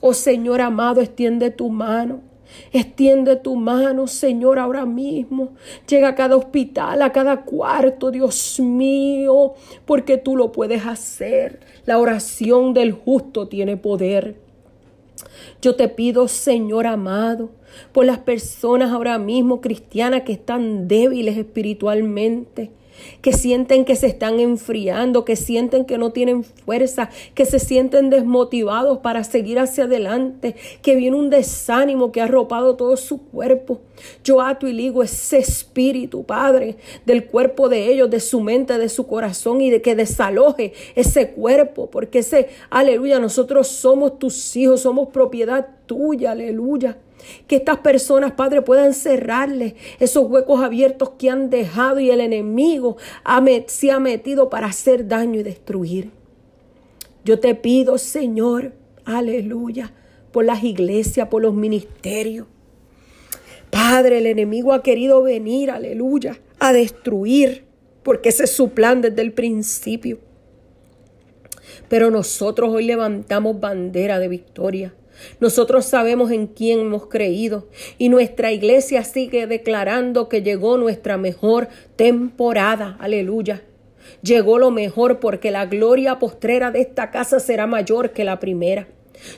Oh 0.00 0.14
Señor 0.14 0.60
amado, 0.60 1.00
extiende 1.00 1.50
tu 1.50 1.70
mano. 1.70 2.20
Extiende 2.72 3.36
tu 3.36 3.56
mano, 3.56 4.06
Señor, 4.06 4.58
ahora 4.58 4.86
mismo. 4.86 5.54
Llega 5.88 6.08
a 6.08 6.14
cada 6.14 6.36
hospital, 6.36 7.02
a 7.02 7.12
cada 7.12 7.44
cuarto, 7.44 8.10
Dios 8.10 8.60
mío, 8.60 9.54
porque 9.84 10.16
tú 10.16 10.36
lo 10.36 10.52
puedes 10.52 10.86
hacer. 10.86 11.60
La 11.84 11.98
oración 11.98 12.74
del 12.74 12.92
justo 12.92 13.48
tiene 13.48 13.76
poder. 13.76 14.36
Yo 15.60 15.74
te 15.76 15.88
pido, 15.88 16.28
Señor 16.28 16.86
amado, 16.86 17.50
por 17.92 18.06
las 18.06 18.18
personas 18.18 18.92
ahora 18.92 19.18
mismo 19.18 19.60
cristianas 19.60 20.22
que 20.22 20.32
están 20.32 20.88
débiles 20.88 21.36
espiritualmente 21.36 22.70
que 23.20 23.32
sienten 23.32 23.84
que 23.84 23.96
se 23.96 24.06
están 24.06 24.40
enfriando, 24.40 25.24
que 25.24 25.36
sienten 25.36 25.84
que 25.84 25.98
no 25.98 26.12
tienen 26.12 26.44
fuerza, 26.44 27.10
que 27.34 27.44
se 27.44 27.58
sienten 27.58 28.10
desmotivados 28.10 28.98
para 28.98 29.24
seguir 29.24 29.58
hacia 29.58 29.84
adelante, 29.84 30.56
que 30.82 30.94
viene 30.94 31.16
un 31.16 31.30
desánimo 31.30 32.12
que 32.12 32.20
ha 32.20 32.24
arropado 32.24 32.76
todo 32.76 32.96
su 32.96 33.18
cuerpo. 33.18 33.80
Yo 34.22 34.40
ato 34.40 34.68
y 34.68 34.72
ligo 34.72 35.02
ese 35.02 35.38
espíritu, 35.38 36.24
Padre, 36.24 36.76
del 37.04 37.26
cuerpo 37.26 37.68
de 37.68 37.90
ellos, 37.90 38.10
de 38.10 38.20
su 38.20 38.40
mente, 38.40 38.78
de 38.78 38.88
su 38.88 39.06
corazón 39.06 39.60
y 39.60 39.70
de 39.70 39.82
que 39.82 39.96
desaloje 39.96 40.72
ese 40.94 41.30
cuerpo, 41.30 41.90
porque 41.90 42.20
ese, 42.20 42.48
aleluya, 42.70 43.18
nosotros 43.18 43.68
somos 43.68 44.18
tus 44.18 44.56
hijos, 44.56 44.82
somos 44.82 45.08
propiedad 45.08 45.66
tuya, 45.86 46.32
aleluya. 46.32 46.98
Que 47.46 47.56
estas 47.56 47.78
personas, 47.78 48.32
Padre, 48.32 48.62
puedan 48.62 48.94
cerrarle 48.94 49.74
esos 49.98 50.26
huecos 50.28 50.62
abiertos 50.62 51.10
que 51.18 51.30
han 51.30 51.50
dejado 51.50 52.00
y 52.00 52.10
el 52.10 52.20
enemigo 52.20 52.96
se 53.66 53.90
ha 53.90 54.00
metido 54.00 54.50
para 54.50 54.68
hacer 54.68 55.08
daño 55.08 55.40
y 55.40 55.42
destruir. 55.42 56.10
Yo 57.24 57.40
te 57.40 57.54
pido, 57.54 57.98
Señor, 57.98 58.72
aleluya, 59.04 59.92
por 60.32 60.44
las 60.44 60.64
iglesias, 60.64 61.28
por 61.28 61.42
los 61.42 61.54
ministerios. 61.54 62.46
Padre, 63.70 64.18
el 64.18 64.26
enemigo 64.26 64.72
ha 64.72 64.82
querido 64.82 65.22
venir, 65.22 65.70
aleluya, 65.70 66.40
a 66.58 66.72
destruir, 66.72 67.64
porque 68.02 68.30
ese 68.30 68.44
es 68.44 68.50
su 68.50 68.70
plan 68.70 69.02
desde 69.02 69.22
el 69.22 69.32
principio. 69.32 70.18
Pero 71.88 72.10
nosotros 72.10 72.70
hoy 72.70 72.84
levantamos 72.84 73.60
bandera 73.60 74.18
de 74.18 74.28
victoria. 74.28 74.94
Nosotros 75.40 75.84
sabemos 75.84 76.30
en 76.30 76.46
quién 76.46 76.80
hemos 76.80 77.06
creído 77.06 77.68
y 77.98 78.08
nuestra 78.08 78.52
iglesia 78.52 79.04
sigue 79.04 79.46
declarando 79.46 80.28
que 80.28 80.42
llegó 80.42 80.76
nuestra 80.76 81.16
mejor 81.16 81.68
temporada. 81.96 82.96
Aleluya. 83.00 83.62
Llegó 84.22 84.58
lo 84.58 84.70
mejor 84.70 85.20
porque 85.20 85.50
la 85.50 85.66
gloria 85.66 86.18
postrera 86.18 86.70
de 86.70 86.80
esta 86.80 87.10
casa 87.10 87.40
será 87.40 87.66
mayor 87.66 88.12
que 88.12 88.24
la 88.24 88.40
primera. 88.40 88.88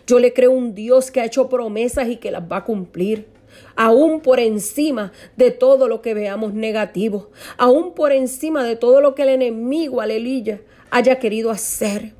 Yo 0.06 0.18
le 0.18 0.32
creo 0.32 0.52
un 0.52 0.74
Dios 0.74 1.10
que 1.10 1.20
ha 1.20 1.24
hecho 1.24 1.48
promesas 1.48 2.08
y 2.08 2.16
que 2.16 2.30
las 2.30 2.42
va 2.42 2.58
a 2.58 2.64
cumplir. 2.64 3.26
Aún 3.74 4.20
por 4.20 4.38
encima 4.38 5.12
de 5.36 5.50
todo 5.50 5.88
lo 5.88 6.02
que 6.02 6.14
veamos 6.14 6.54
negativo, 6.54 7.30
aún 7.56 7.94
por 7.94 8.12
encima 8.12 8.64
de 8.64 8.76
todo 8.76 9.00
lo 9.00 9.14
que 9.14 9.22
el 9.22 9.30
enemigo, 9.30 10.00
aleluya, 10.00 10.60
haya 10.90 11.18
querido 11.18 11.50
hacer. 11.50 12.14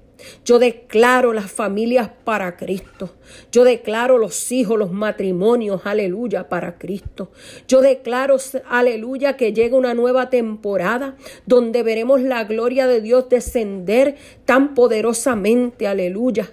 Yo 0.45 0.59
declaro 0.59 1.33
las 1.33 1.51
familias 1.51 2.11
para 2.25 2.57
Cristo. 2.57 3.11
Yo 3.53 3.65
declaro 3.65 4.19
los 4.19 4.51
hijos, 4.53 4.79
los 4.79 4.93
matrimonios, 4.93 5.83
aleluya, 5.85 6.49
para 6.49 6.79
Cristo. 6.79 7.31
Yo 7.69 7.81
declaro, 7.81 8.37
aleluya, 8.69 9.37
que 9.37 9.53
llega 9.53 9.77
una 9.77 9.95
nueva 9.95 10.31
temporada 10.31 11.17
donde 11.47 11.83
veremos 11.83 12.21
la 12.21 12.45
gloria 12.45 12.87
de 12.87 13.01
Dios 13.01 13.29
descender 13.29 14.17
tan 14.45 14.75
poderosamente, 14.75 15.87
aleluya. 15.87 16.53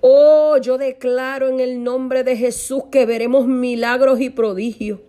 Oh, 0.00 0.56
yo 0.58 0.78
declaro 0.78 1.48
en 1.48 1.60
el 1.60 1.82
nombre 1.82 2.22
de 2.22 2.36
Jesús 2.36 2.84
que 2.90 3.04
veremos 3.04 3.46
milagros 3.46 4.20
y 4.20 4.30
prodigios, 4.30 5.00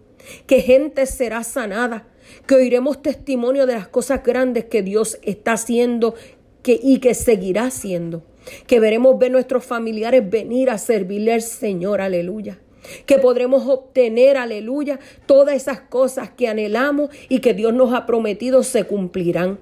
que 0.47 0.62
gente 0.62 1.05
será 1.05 1.43
sanada, 1.43 2.08
que 2.47 2.55
oiremos 2.55 3.01
testimonio 3.01 3.67
de 3.67 3.73
las 3.73 3.88
cosas 3.88 4.23
grandes 4.23 4.65
que 4.65 4.82
Dios 4.82 5.19
está 5.21 5.53
haciendo 5.53 6.15
que, 6.63 6.80
y 6.82 7.00
que 7.00 7.13
seguirá 7.13 7.65
haciendo. 7.65 8.24
Que 8.67 8.80
veremos 8.80 9.19
ver 9.19 9.32
nuestros 9.32 9.65
familiares 9.65 10.30
venir 10.30 10.69
a 10.69 10.78
servirle 10.78 11.34
al 11.34 11.41
Señor, 11.41 12.02
aleluya. 12.02 12.60
Que 13.06 13.19
podremos 13.19 13.67
obtener, 13.67 14.38
aleluya, 14.38 15.00
todas 15.26 15.56
esas 15.56 15.82
cosas 15.82 16.32
que 16.32 16.48
anhelamos 16.48 17.10
y 17.28 17.39
que 17.39 17.54
Dios 17.54 17.74
nos 17.74 17.93
ha 17.93 18.06
prometido 18.06 18.63
se 18.63 18.86
cumplirán. 18.86 19.60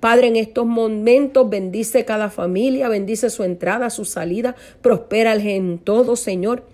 Padre, 0.00 0.28
en 0.28 0.36
estos 0.36 0.66
momentos 0.66 1.48
bendice 1.48 2.04
cada 2.04 2.28
familia, 2.28 2.88
bendice 2.88 3.30
su 3.30 3.44
entrada, 3.44 3.88
su 3.88 4.04
salida, 4.04 4.54
prospérales 4.82 5.46
en 5.46 5.78
todo, 5.78 6.16
Señor. 6.16 6.64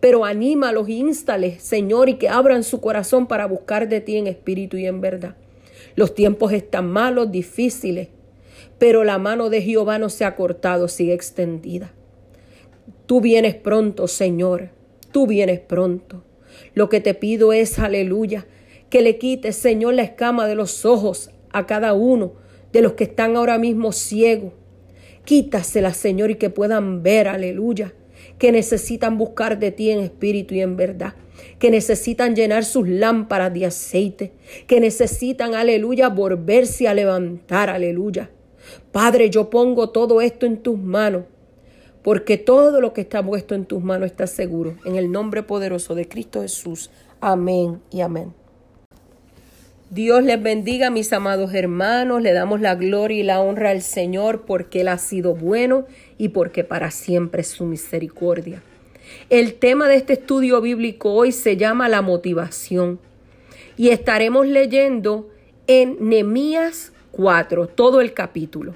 Pero 0.00 0.24
anímalos, 0.24 0.88
instales, 0.88 1.62
Señor, 1.62 2.08
y 2.08 2.14
que 2.14 2.28
abran 2.28 2.64
su 2.64 2.80
corazón 2.80 3.26
para 3.26 3.46
buscar 3.46 3.88
de 3.88 4.00
ti 4.00 4.16
en 4.16 4.26
espíritu 4.26 4.76
y 4.76 4.86
en 4.86 5.00
verdad. 5.00 5.36
Los 5.94 6.14
tiempos 6.14 6.52
están 6.52 6.90
malos, 6.90 7.30
difíciles, 7.30 8.08
pero 8.82 9.04
la 9.04 9.16
mano 9.18 9.48
de 9.48 9.62
Jehová 9.62 10.00
no 10.00 10.08
se 10.08 10.24
ha 10.24 10.34
cortado, 10.34 10.88
sigue 10.88 11.14
extendida. 11.14 11.92
Tú 13.06 13.20
vienes 13.20 13.54
pronto, 13.54 14.08
Señor, 14.08 14.70
tú 15.12 15.28
vienes 15.28 15.60
pronto. 15.60 16.24
Lo 16.74 16.88
que 16.88 17.00
te 17.00 17.14
pido 17.14 17.52
es, 17.52 17.78
aleluya, 17.78 18.44
que 18.90 19.00
le 19.00 19.18
quites, 19.18 19.54
Señor, 19.54 19.94
la 19.94 20.02
escama 20.02 20.48
de 20.48 20.56
los 20.56 20.84
ojos 20.84 21.30
a 21.52 21.64
cada 21.64 21.92
uno 21.92 22.32
de 22.72 22.82
los 22.82 22.94
que 22.94 23.04
están 23.04 23.36
ahora 23.36 23.56
mismo 23.56 23.92
ciegos. 23.92 24.52
Quítasela, 25.24 25.94
Señor, 25.94 26.32
y 26.32 26.34
que 26.34 26.50
puedan 26.50 27.04
ver, 27.04 27.28
aleluya, 27.28 27.94
que 28.36 28.50
necesitan 28.50 29.16
buscar 29.16 29.60
de 29.60 29.70
ti 29.70 29.92
en 29.92 30.00
espíritu 30.00 30.56
y 30.56 30.60
en 30.60 30.76
verdad, 30.76 31.14
que 31.60 31.70
necesitan 31.70 32.34
llenar 32.34 32.64
sus 32.64 32.88
lámparas 32.88 33.54
de 33.54 33.64
aceite, 33.64 34.32
que 34.66 34.80
necesitan, 34.80 35.54
aleluya, 35.54 36.08
volverse 36.08 36.88
a 36.88 36.94
levantar, 36.94 37.70
aleluya. 37.70 38.32
Padre, 38.92 39.30
yo 39.30 39.48
pongo 39.48 39.88
todo 39.88 40.20
esto 40.20 40.44
en 40.44 40.58
tus 40.58 40.78
manos, 40.78 41.24
porque 42.02 42.36
todo 42.36 42.80
lo 42.82 42.92
que 42.92 43.00
está 43.00 43.24
puesto 43.24 43.54
en 43.54 43.64
tus 43.64 43.82
manos 43.82 44.06
está 44.06 44.26
seguro. 44.26 44.76
En 44.84 44.96
el 44.96 45.10
nombre 45.10 45.42
poderoso 45.42 45.94
de 45.94 46.06
Cristo 46.06 46.42
Jesús. 46.42 46.90
Amén 47.20 47.80
y 47.90 48.02
amén. 48.02 48.34
Dios 49.88 50.22
les 50.24 50.42
bendiga, 50.42 50.90
mis 50.90 51.12
amados 51.12 51.54
hermanos. 51.54 52.22
Le 52.22 52.32
damos 52.32 52.60
la 52.60 52.74
gloria 52.74 53.20
y 53.20 53.22
la 53.22 53.40
honra 53.40 53.70
al 53.70 53.82
Señor 53.82 54.42
porque 54.46 54.82
Él 54.82 54.88
ha 54.88 54.98
sido 54.98 55.34
bueno 55.34 55.86
y 56.18 56.30
porque 56.30 56.64
para 56.64 56.90
siempre 56.90 57.42
es 57.42 57.48
su 57.48 57.64
misericordia. 57.64 58.62
El 59.30 59.54
tema 59.54 59.88
de 59.88 59.96
este 59.96 60.14
estudio 60.14 60.60
bíblico 60.60 61.12
hoy 61.12 61.32
se 61.32 61.56
llama 61.56 61.88
la 61.88 62.02
motivación 62.02 63.00
y 63.76 63.88
estaremos 63.88 64.46
leyendo 64.46 65.30
en 65.66 65.96
Nemías 66.00 66.91
4, 67.12 67.68
todo 67.68 68.00
el 68.00 68.12
capítulo. 68.12 68.74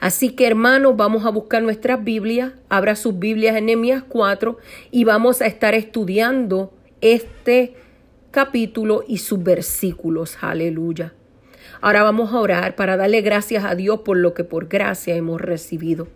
Así 0.00 0.30
que 0.30 0.46
hermanos, 0.46 0.96
vamos 0.96 1.26
a 1.26 1.30
buscar 1.30 1.62
nuestras 1.62 2.02
Biblias, 2.02 2.52
abra 2.70 2.96
sus 2.96 3.18
Biblias 3.18 3.56
en 3.56 3.66
Nehemías 3.66 4.02
4 4.08 4.56
y 4.90 5.04
vamos 5.04 5.42
a 5.42 5.46
estar 5.46 5.74
estudiando 5.74 6.72
este 7.02 7.74
capítulo 8.30 9.04
y 9.06 9.18
sus 9.18 9.42
versículos. 9.42 10.38
Aleluya. 10.40 11.12
Ahora 11.82 12.02
vamos 12.02 12.32
a 12.32 12.38
orar 12.38 12.76
para 12.76 12.96
darle 12.96 13.20
gracias 13.20 13.64
a 13.64 13.74
Dios 13.74 14.00
por 14.00 14.16
lo 14.16 14.32
que 14.32 14.44
por 14.44 14.68
gracia 14.68 15.16
hemos 15.16 15.40
recibido. 15.40 16.08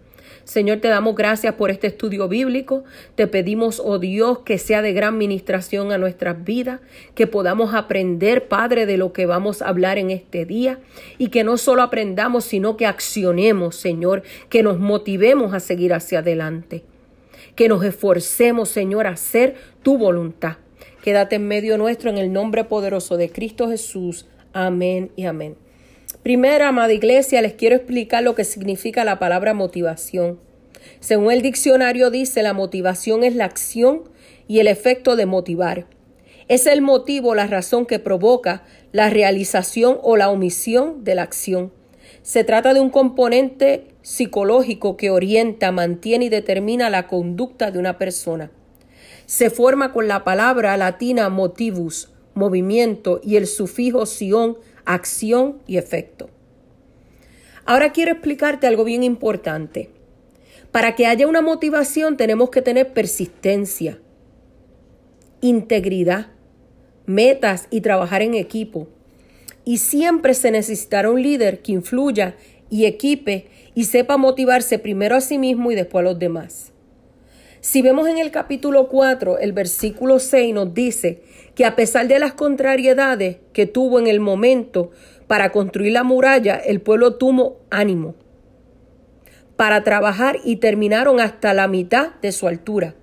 Señor, 0.44 0.80
te 0.80 0.88
damos 0.88 1.14
gracias 1.14 1.54
por 1.54 1.70
este 1.70 1.86
estudio 1.86 2.28
bíblico. 2.28 2.84
Te 3.14 3.26
pedimos, 3.26 3.80
oh 3.82 3.98
Dios, 3.98 4.40
que 4.40 4.58
sea 4.58 4.82
de 4.82 4.92
gran 4.92 5.16
ministración 5.16 5.90
a 5.90 5.98
nuestras 5.98 6.44
vidas, 6.44 6.80
que 7.14 7.26
podamos 7.26 7.74
aprender, 7.74 8.46
Padre, 8.46 8.84
de 8.84 8.98
lo 8.98 9.12
que 9.12 9.24
vamos 9.24 9.62
a 9.62 9.68
hablar 9.68 9.96
en 9.96 10.10
este 10.10 10.44
día 10.44 10.80
y 11.16 11.28
que 11.28 11.44
no 11.44 11.56
solo 11.56 11.82
aprendamos, 11.82 12.44
sino 12.44 12.76
que 12.76 12.86
accionemos, 12.86 13.76
Señor, 13.76 14.22
que 14.50 14.62
nos 14.62 14.78
motivemos 14.78 15.54
a 15.54 15.60
seguir 15.60 15.94
hacia 15.94 16.18
adelante, 16.18 16.84
que 17.56 17.68
nos 17.68 17.82
esforcemos, 17.82 18.68
Señor, 18.68 19.06
a 19.06 19.10
hacer 19.10 19.54
tu 19.82 19.96
voluntad. 19.96 20.58
Quédate 21.02 21.36
en 21.36 21.48
medio 21.48 21.78
nuestro 21.78 22.10
en 22.10 22.18
el 22.18 22.32
nombre 22.32 22.64
poderoso 22.64 23.16
de 23.16 23.30
Cristo 23.30 23.68
Jesús. 23.68 24.26
Amén 24.52 25.10
y 25.16 25.24
amén. 25.24 25.63
Primera, 26.24 26.68
amada 26.68 26.94
iglesia, 26.94 27.42
les 27.42 27.52
quiero 27.52 27.76
explicar 27.76 28.22
lo 28.22 28.34
que 28.34 28.44
significa 28.44 29.04
la 29.04 29.18
palabra 29.18 29.52
motivación. 29.52 30.40
Según 30.98 31.30
el 31.30 31.42
diccionario 31.42 32.10
dice, 32.10 32.42
la 32.42 32.54
motivación 32.54 33.24
es 33.24 33.36
la 33.36 33.44
acción 33.44 34.04
y 34.48 34.60
el 34.60 34.66
efecto 34.66 35.16
de 35.16 35.26
motivar. 35.26 35.86
Es 36.48 36.66
el 36.66 36.80
motivo, 36.80 37.34
la 37.34 37.46
razón 37.46 37.84
que 37.84 37.98
provoca 37.98 38.64
la 38.90 39.10
realización 39.10 39.98
o 40.02 40.16
la 40.16 40.30
omisión 40.30 41.04
de 41.04 41.14
la 41.14 41.24
acción. 41.24 41.74
Se 42.22 42.42
trata 42.42 42.72
de 42.72 42.80
un 42.80 42.88
componente 42.88 43.88
psicológico 44.00 44.96
que 44.96 45.10
orienta, 45.10 45.72
mantiene 45.72 46.24
y 46.24 46.30
determina 46.30 46.88
la 46.88 47.06
conducta 47.06 47.70
de 47.70 47.78
una 47.78 47.98
persona. 47.98 48.50
Se 49.26 49.50
forma 49.50 49.92
con 49.92 50.08
la 50.08 50.24
palabra 50.24 50.74
latina 50.78 51.28
motivus, 51.28 52.08
movimiento, 52.32 53.20
y 53.22 53.36
el 53.36 53.46
sufijo 53.46 54.06
sion, 54.06 54.56
acción 54.84 55.58
y 55.66 55.76
efecto. 55.76 56.30
Ahora 57.64 57.92
quiero 57.92 58.12
explicarte 58.12 58.66
algo 58.66 58.84
bien 58.84 59.02
importante. 59.02 59.90
Para 60.70 60.94
que 60.94 61.06
haya 61.06 61.26
una 61.26 61.40
motivación 61.40 62.16
tenemos 62.16 62.50
que 62.50 62.62
tener 62.62 62.92
persistencia, 62.92 63.98
integridad, 65.40 66.28
metas 67.06 67.68
y 67.70 67.80
trabajar 67.80 68.22
en 68.22 68.34
equipo. 68.34 68.88
Y 69.64 69.78
siempre 69.78 70.34
se 70.34 70.50
necesitará 70.50 71.10
un 71.10 71.22
líder 71.22 71.62
que 71.62 71.72
influya 71.72 72.36
y 72.70 72.86
equipe 72.86 73.46
y 73.74 73.84
sepa 73.84 74.16
motivarse 74.16 74.78
primero 74.78 75.16
a 75.16 75.20
sí 75.20 75.38
mismo 75.38 75.70
y 75.70 75.74
después 75.74 76.02
a 76.02 76.04
los 76.04 76.18
demás. 76.18 76.72
Si 77.60 77.80
vemos 77.80 78.08
en 78.08 78.18
el 78.18 78.30
capítulo 78.30 78.88
4, 78.88 79.38
el 79.38 79.52
versículo 79.52 80.18
6 80.18 80.54
nos 80.54 80.74
dice 80.74 81.22
que 81.54 81.64
a 81.64 81.76
pesar 81.76 82.08
de 82.08 82.18
las 82.18 82.34
contrariedades 82.34 83.36
que 83.52 83.66
tuvo 83.66 83.98
en 83.98 84.06
el 84.06 84.20
momento 84.20 84.90
para 85.26 85.50
construir 85.52 85.92
la 85.92 86.02
muralla, 86.02 86.56
el 86.56 86.80
pueblo 86.80 87.14
tuvo 87.16 87.60
ánimo 87.70 88.14
para 89.56 89.84
trabajar 89.84 90.38
y 90.44 90.56
terminaron 90.56 91.20
hasta 91.20 91.54
la 91.54 91.68
mitad 91.68 92.14
de 92.20 92.32
su 92.32 92.48
altura. 92.48 92.94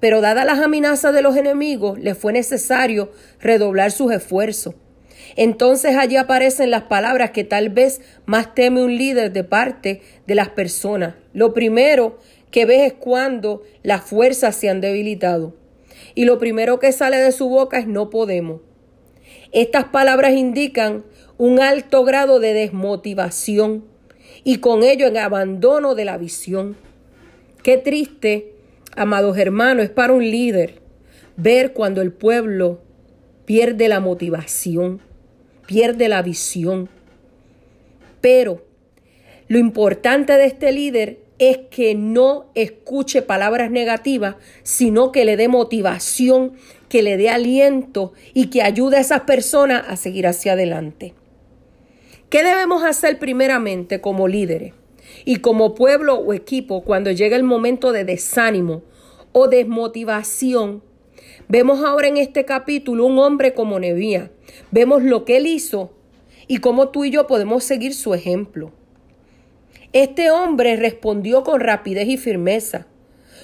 Pero 0.00 0.20
dadas 0.20 0.44
las 0.44 0.58
amenazas 0.58 1.14
de 1.14 1.22
los 1.22 1.36
enemigos, 1.36 1.98
les 1.98 2.16
fue 2.16 2.32
necesario 2.32 3.12
redoblar 3.40 3.92
sus 3.92 4.12
esfuerzos. 4.12 4.74
Entonces 5.36 5.96
allí 5.96 6.16
aparecen 6.16 6.70
las 6.70 6.84
palabras 6.84 7.30
que 7.30 7.44
tal 7.44 7.68
vez 7.68 8.00
más 8.26 8.54
teme 8.54 8.82
un 8.82 8.96
líder 8.96 9.32
de 9.32 9.44
parte 9.44 10.02
de 10.26 10.34
las 10.34 10.48
personas. 10.48 11.14
Lo 11.32 11.54
primero 11.54 12.18
que 12.50 12.66
ves 12.66 12.92
es 12.92 12.92
cuando 12.94 13.62
las 13.82 14.02
fuerzas 14.02 14.56
se 14.56 14.68
han 14.68 14.80
debilitado. 14.80 15.54
Y 16.14 16.24
lo 16.24 16.38
primero 16.38 16.78
que 16.78 16.92
sale 16.92 17.18
de 17.18 17.32
su 17.32 17.48
boca 17.48 17.78
es 17.78 17.86
no 17.86 18.10
podemos. 18.10 18.60
Estas 19.52 19.84
palabras 19.84 20.32
indican 20.32 21.04
un 21.38 21.60
alto 21.60 22.04
grado 22.04 22.40
de 22.40 22.52
desmotivación 22.52 23.84
y 24.44 24.58
con 24.58 24.82
ello 24.82 25.06
en 25.06 25.16
abandono 25.16 25.94
de 25.94 26.04
la 26.04 26.18
visión. 26.18 26.76
Qué 27.62 27.76
triste, 27.78 28.54
amados 28.96 29.38
hermanos, 29.38 29.84
es 29.84 29.90
para 29.90 30.12
un 30.12 30.22
líder 30.22 30.80
ver 31.36 31.72
cuando 31.72 32.02
el 32.02 32.12
pueblo 32.12 32.80
pierde 33.44 33.88
la 33.88 34.00
motivación, 34.00 35.00
pierde 35.66 36.08
la 36.08 36.22
visión. 36.22 36.88
Pero 38.20 38.64
lo 39.48 39.58
importante 39.58 40.34
de 40.34 40.46
este 40.46 40.72
líder 40.72 41.21
es 41.50 41.58
que 41.70 41.96
no 41.96 42.52
escuche 42.54 43.20
palabras 43.20 43.68
negativas, 43.68 44.36
sino 44.62 45.10
que 45.10 45.24
le 45.24 45.36
dé 45.36 45.48
motivación, 45.48 46.52
que 46.88 47.02
le 47.02 47.16
dé 47.16 47.30
aliento 47.30 48.12
y 48.32 48.46
que 48.46 48.62
ayude 48.62 48.98
a 48.98 49.00
esas 49.00 49.22
personas 49.22 49.84
a 49.88 49.96
seguir 49.96 50.28
hacia 50.28 50.52
adelante. 50.52 51.14
¿Qué 52.30 52.44
debemos 52.44 52.84
hacer 52.84 53.18
primeramente 53.18 54.00
como 54.00 54.28
líderes 54.28 54.72
y 55.24 55.36
como 55.36 55.74
pueblo 55.74 56.14
o 56.14 56.32
equipo 56.32 56.84
cuando 56.84 57.10
llega 57.10 57.36
el 57.36 57.42
momento 57.42 57.90
de 57.90 58.04
desánimo 58.04 58.82
o 59.32 59.48
desmotivación? 59.48 60.84
Vemos 61.48 61.84
ahora 61.84 62.06
en 62.06 62.18
este 62.18 62.44
capítulo 62.44 63.04
un 63.04 63.18
hombre 63.18 63.52
como 63.52 63.80
Nevía. 63.80 64.30
Vemos 64.70 65.02
lo 65.02 65.24
que 65.24 65.38
él 65.38 65.48
hizo 65.48 65.92
y 66.46 66.58
cómo 66.58 66.90
tú 66.90 67.04
y 67.04 67.10
yo 67.10 67.26
podemos 67.26 67.64
seguir 67.64 67.94
su 67.94 68.14
ejemplo. 68.14 68.70
Este 69.92 70.30
hombre 70.30 70.76
respondió 70.76 71.42
con 71.42 71.60
rapidez 71.60 72.08
y 72.08 72.16
firmeza. 72.16 72.86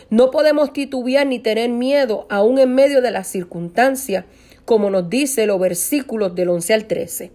No 0.08 0.30
podemos 0.30 0.72
titubear 0.72 1.26
ni 1.26 1.38
tener 1.40 1.68
miedo, 1.68 2.26
aún 2.30 2.58
en 2.58 2.74
medio 2.74 3.02
de 3.02 3.10
las 3.10 3.28
circunstancias, 3.28 4.24
como 4.64 4.88
nos 4.88 5.10
dice 5.10 5.46
los 5.46 5.60
versículos 5.60 6.34
del 6.34 6.48
11 6.48 6.74
al 6.74 6.86
13. 6.86 7.32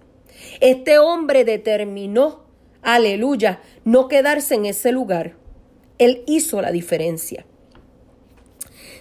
Este 0.62 0.98
hombre 0.98 1.46
determinó, 1.46 2.46
aleluya, 2.82 3.62
no 3.86 4.08
quedarse 4.08 4.56
en 4.56 4.66
ese 4.66 4.92
lugar. 4.92 5.36
Él 6.00 6.24
hizo 6.26 6.62
la 6.62 6.72
diferencia. 6.72 7.46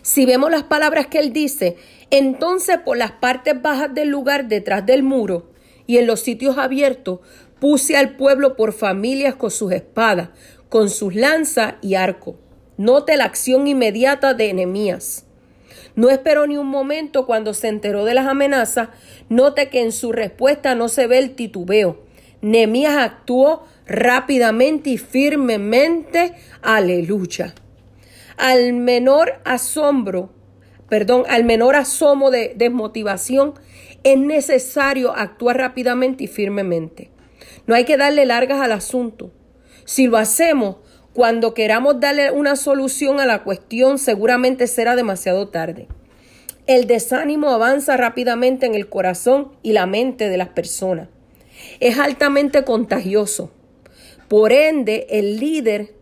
Si 0.03 0.27
vemos 0.27 0.51
las 0.51 0.65
palabras 0.65 1.07
que 1.07 1.21
él 1.21 1.33
dice, 1.33 1.77
entonces 2.11 2.79
por 2.85 2.99
las 2.99 3.13
partes 3.13 3.63
bajas 3.63 3.95
del 3.95 4.09
lugar 4.09 4.49
detrás 4.49 4.85
del 4.85 5.03
muro 5.03 5.53
y 5.87 5.99
en 5.99 6.07
los 6.07 6.21
sitios 6.21 6.59
abiertos 6.59 7.21
Puse 7.63 7.97
al 7.97 8.17
pueblo 8.17 8.57
por 8.57 8.73
familias 8.73 9.37
con 9.37 9.53
sus 9.53 9.71
espadas, 9.71 10.31
con 10.69 10.91
sus 10.91 11.15
lanzas 11.15 11.75
y 11.81 11.95
arco. 11.95 12.35
Note 12.77 13.17
la 13.17 13.23
acción 13.23 13.69
inmediata 13.69 14.35
de 14.35 14.51
Enemías. 14.51 15.27
No 15.95 16.11
esperó 16.11 16.49
ni 16.49 16.57
un 16.57 16.67
momento 16.67 17.25
cuando 17.25 17.55
se 17.55 17.69
enteró 17.69 18.05
de 18.05 18.15
las 18.15 18.27
amenazas. 18.27 18.89
Note 19.29 19.69
que 19.69 19.81
en 19.81 19.93
su 19.93 20.11
respuesta 20.11 20.75
no 20.75 20.89
se 20.89 21.07
ve 21.07 21.19
el 21.19 21.37
titubeo. 21.37 22.03
Nehemías 22.41 22.97
actuó 22.97 23.63
rápidamente 23.87 24.91
y 24.91 24.99
firmemente. 24.99 26.35
Aleluya. 26.63 27.55
Al 28.39 28.73
menor 28.73 29.35
asombro, 29.45 30.31
perdón, 30.89 31.27
al 31.29 31.45
menor 31.45 31.77
asomo 31.77 32.33
de 32.33 32.55
desmotivación, 32.57 33.55
es 34.03 34.19
necesario 34.19 35.15
actuar 35.15 35.59
rápidamente 35.59 36.25
y 36.25 36.27
firmemente. 36.27 37.13
No 37.67 37.75
hay 37.75 37.85
que 37.85 37.97
darle 37.97 38.27
largas 38.27 38.61
al 38.61 38.73
asunto. 38.73 39.31
Si 39.85 40.07
lo 40.07 40.17
hacemos 40.17 40.77
cuando 41.13 41.55
queramos 41.55 42.01
darle 42.01 42.31
una 42.31 42.57
solución 42.57 43.21
a 43.21 43.27
la 43.27 43.45
cuestión, 43.45 43.99
seguramente 43.99 44.67
será 44.67 44.97
demasiado 44.97 45.49
tarde. 45.49 45.89
El 46.67 46.87
desánimo 46.87 47.51
avanza 47.51 47.97
rápidamente 47.97 48.67
en 48.67 48.75
el 48.75 48.89
corazón 48.89 49.53
y 49.63 49.73
la 49.73 49.87
mente 49.87 50.29
de 50.29 50.37
las 50.37 50.49
personas. 50.49 51.09
Es 51.81 51.99
altamente 51.99 52.65
contagioso. 52.65 53.51
Por 54.29 54.53
ende, 54.53 55.07
el 55.11 55.39
líder, 55.39 55.95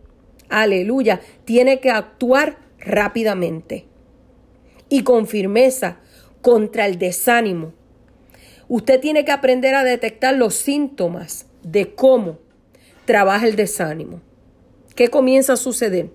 aleluya, 0.49 1.19
tiene 1.45 1.79
que 1.79 1.89
actuar 1.89 2.57
rápidamente 2.79 3.85
y 4.87 5.03
con 5.03 5.27
firmeza 5.27 5.99
contra 6.41 6.85
el 6.85 6.97
desánimo. 6.97 7.73
Usted 8.67 8.99
tiene 9.01 9.25
que 9.25 9.31
aprender 9.31 9.75
a 9.75 9.83
detectar 9.83 10.35
los 10.35 10.55
síntomas 10.55 11.47
de 11.63 11.93
cómo 11.93 12.39
trabaja 13.05 13.47
el 13.47 13.55
desánimo. 13.55 14.21
¿Qué 14.95 15.09
comienza 15.09 15.53
a 15.53 15.57
suceder? 15.57 16.09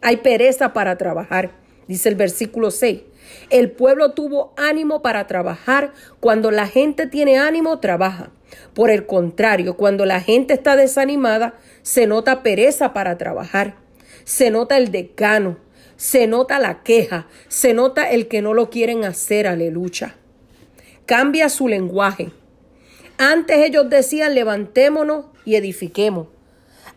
Hay 0.00 0.18
pereza 0.18 0.72
para 0.72 0.96
trabajar, 0.96 1.52
dice 1.86 2.08
el 2.08 2.16
versículo 2.16 2.70
6. 2.70 3.02
El 3.50 3.70
pueblo 3.70 4.12
tuvo 4.12 4.52
ánimo 4.56 5.02
para 5.02 5.26
trabajar. 5.26 5.92
Cuando 6.20 6.50
la 6.50 6.66
gente 6.66 7.06
tiene 7.06 7.38
ánimo, 7.38 7.78
trabaja. 7.78 8.30
Por 8.74 8.90
el 8.90 9.06
contrario, 9.06 9.76
cuando 9.76 10.04
la 10.06 10.20
gente 10.20 10.54
está 10.54 10.76
desanimada, 10.76 11.54
se 11.82 12.06
nota 12.06 12.42
pereza 12.42 12.92
para 12.92 13.18
trabajar. 13.18 13.76
Se 14.24 14.50
nota 14.50 14.76
el 14.76 14.90
decano, 14.90 15.58
se 15.96 16.26
nota 16.26 16.58
la 16.58 16.82
queja, 16.82 17.26
se 17.48 17.74
nota 17.74 18.10
el 18.10 18.28
que 18.28 18.42
no 18.42 18.54
lo 18.54 18.70
quieren 18.70 19.04
hacer, 19.04 19.46
aleluya. 19.46 20.16
Cambia 21.06 21.48
su 21.48 21.68
lenguaje. 21.68 22.30
Antes 23.18 23.58
ellos 23.58 23.88
decían 23.88 24.34
levantémonos 24.34 25.26
y 25.44 25.56
edifiquemos. 25.56 26.28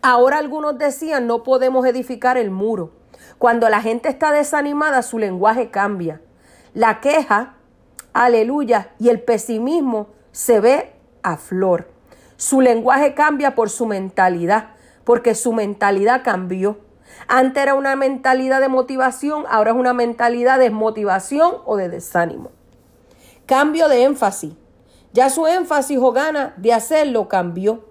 Ahora 0.01 0.37
algunos 0.37 0.77
decían 0.77 1.27
no 1.27 1.43
podemos 1.43 1.85
edificar 1.85 2.37
el 2.37 2.51
muro. 2.51 2.91
Cuando 3.37 3.69
la 3.69 3.81
gente 3.81 4.09
está 4.09 4.31
desanimada, 4.31 5.01
su 5.01 5.19
lenguaje 5.19 5.69
cambia. 5.69 6.21
La 6.73 7.01
queja, 7.01 7.55
aleluya, 8.13 8.91
y 8.99 9.09
el 9.09 9.21
pesimismo 9.21 10.07
se 10.31 10.59
ve 10.59 10.93
a 11.23 11.37
flor. 11.37 11.89
Su 12.37 12.61
lenguaje 12.61 13.13
cambia 13.13 13.55
por 13.55 13.69
su 13.69 13.85
mentalidad, 13.85 14.69
porque 15.03 15.35
su 15.35 15.53
mentalidad 15.53 16.23
cambió. 16.23 16.79
Antes 17.27 17.63
era 17.63 17.73
una 17.73 17.95
mentalidad 17.95 18.61
de 18.61 18.67
motivación, 18.67 19.45
ahora 19.49 19.71
es 19.71 19.77
una 19.77 19.93
mentalidad 19.93 20.57
de 20.57 20.65
desmotivación 20.65 21.55
o 21.65 21.77
de 21.77 21.89
desánimo. 21.89 22.51
Cambio 23.45 23.87
de 23.87 24.03
énfasis. 24.03 24.53
Ya 25.15 25.29
su 25.29 25.47
énfasis 25.47 25.97
o 25.97 26.11
gana 26.11 26.53
de 26.57 26.73
hacerlo 26.73 27.29
cambió. 27.29 27.85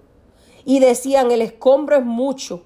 Y 0.63 0.79
decían, 0.79 1.31
el 1.31 1.41
escombro 1.41 1.95
es 1.95 2.05
mucho. 2.05 2.61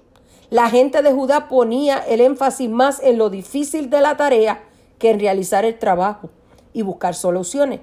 La 0.50 0.68
gente 0.68 1.00
de 1.00 1.14
Judá 1.14 1.48
ponía 1.48 1.96
el 1.96 2.20
énfasis 2.20 2.68
más 2.68 3.00
en 3.02 3.16
lo 3.16 3.30
difícil 3.30 3.88
de 3.88 4.02
la 4.02 4.18
tarea 4.18 4.62
que 4.98 5.12
en 5.12 5.18
realizar 5.18 5.64
el 5.64 5.78
trabajo 5.78 6.28
y 6.74 6.82
buscar 6.82 7.14
soluciones. 7.14 7.80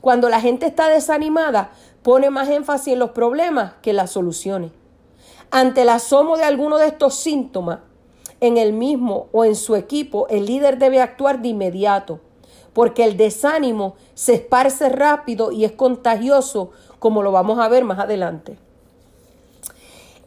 Cuando 0.00 0.30
la 0.30 0.40
gente 0.40 0.64
está 0.64 0.88
desanimada, 0.88 1.72
pone 2.02 2.30
más 2.30 2.48
énfasis 2.48 2.94
en 2.94 3.00
los 3.00 3.10
problemas 3.10 3.74
que 3.82 3.90
en 3.90 3.96
las 3.96 4.10
soluciones. 4.10 4.70
Ante 5.50 5.82
el 5.82 5.90
asomo 5.90 6.38
de 6.38 6.44
alguno 6.44 6.78
de 6.78 6.86
estos 6.86 7.16
síntomas, 7.16 7.80
en 8.40 8.56
el 8.56 8.72
mismo 8.72 9.28
o 9.32 9.44
en 9.44 9.56
su 9.56 9.76
equipo, 9.76 10.26
el 10.28 10.46
líder 10.46 10.78
debe 10.78 11.02
actuar 11.02 11.42
de 11.42 11.48
inmediato, 11.48 12.20
porque 12.78 13.02
el 13.02 13.16
desánimo 13.16 13.96
se 14.14 14.34
esparce 14.34 14.88
rápido 14.88 15.50
y 15.50 15.64
es 15.64 15.72
contagioso, 15.72 16.70
como 17.00 17.24
lo 17.24 17.32
vamos 17.32 17.58
a 17.58 17.66
ver 17.66 17.82
más 17.82 17.98
adelante. 17.98 18.56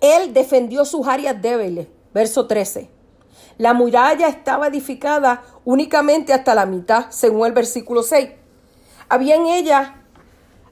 Él 0.01 0.33
defendió 0.33 0.83
sus 0.83 1.07
áreas 1.07 1.41
débiles, 1.41 1.87
verso 2.13 2.47
13. 2.47 2.89
La 3.57 3.73
muralla 3.73 4.27
estaba 4.27 4.67
edificada 4.67 5.43
únicamente 5.63 6.33
hasta 6.33 6.53
la 6.53 6.65
mitad, 6.65 7.05
según 7.09 7.47
el 7.47 7.53
versículo 7.53 8.03
6. 8.03 8.31
Había 9.07 9.35
en 9.35 9.45
ella, 9.45 10.03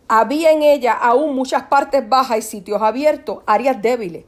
había 0.09 0.51
en 0.51 0.63
ella 0.63 0.91
aún 0.91 1.33
muchas 1.33 1.63
partes 1.67 2.09
bajas 2.09 2.39
y 2.39 2.41
sitios 2.41 2.81
abiertos, 2.81 3.39
áreas 3.45 3.81
débiles. 3.81 4.25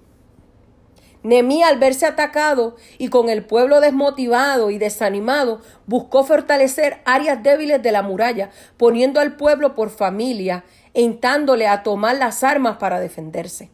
Nemí 1.23 1.61
al 1.61 1.77
verse 1.77 2.07
atacado 2.07 2.75
y 2.97 3.09
con 3.09 3.29
el 3.29 3.45
pueblo 3.45 3.79
desmotivado 3.79 4.71
y 4.71 4.79
desanimado, 4.79 5.61
buscó 5.85 6.23
fortalecer 6.23 7.01
áreas 7.05 7.43
débiles 7.43 7.81
de 7.83 7.91
la 7.91 8.01
muralla, 8.01 8.49
poniendo 8.77 9.19
al 9.19 9.35
pueblo 9.35 9.75
por 9.75 9.91
familia 9.91 10.63
e 10.93 11.01
instándole 11.01 11.67
a 11.67 11.83
tomar 11.83 12.15
las 12.17 12.43
armas 12.43 12.77
para 12.77 12.99
defenderse. 12.99 13.69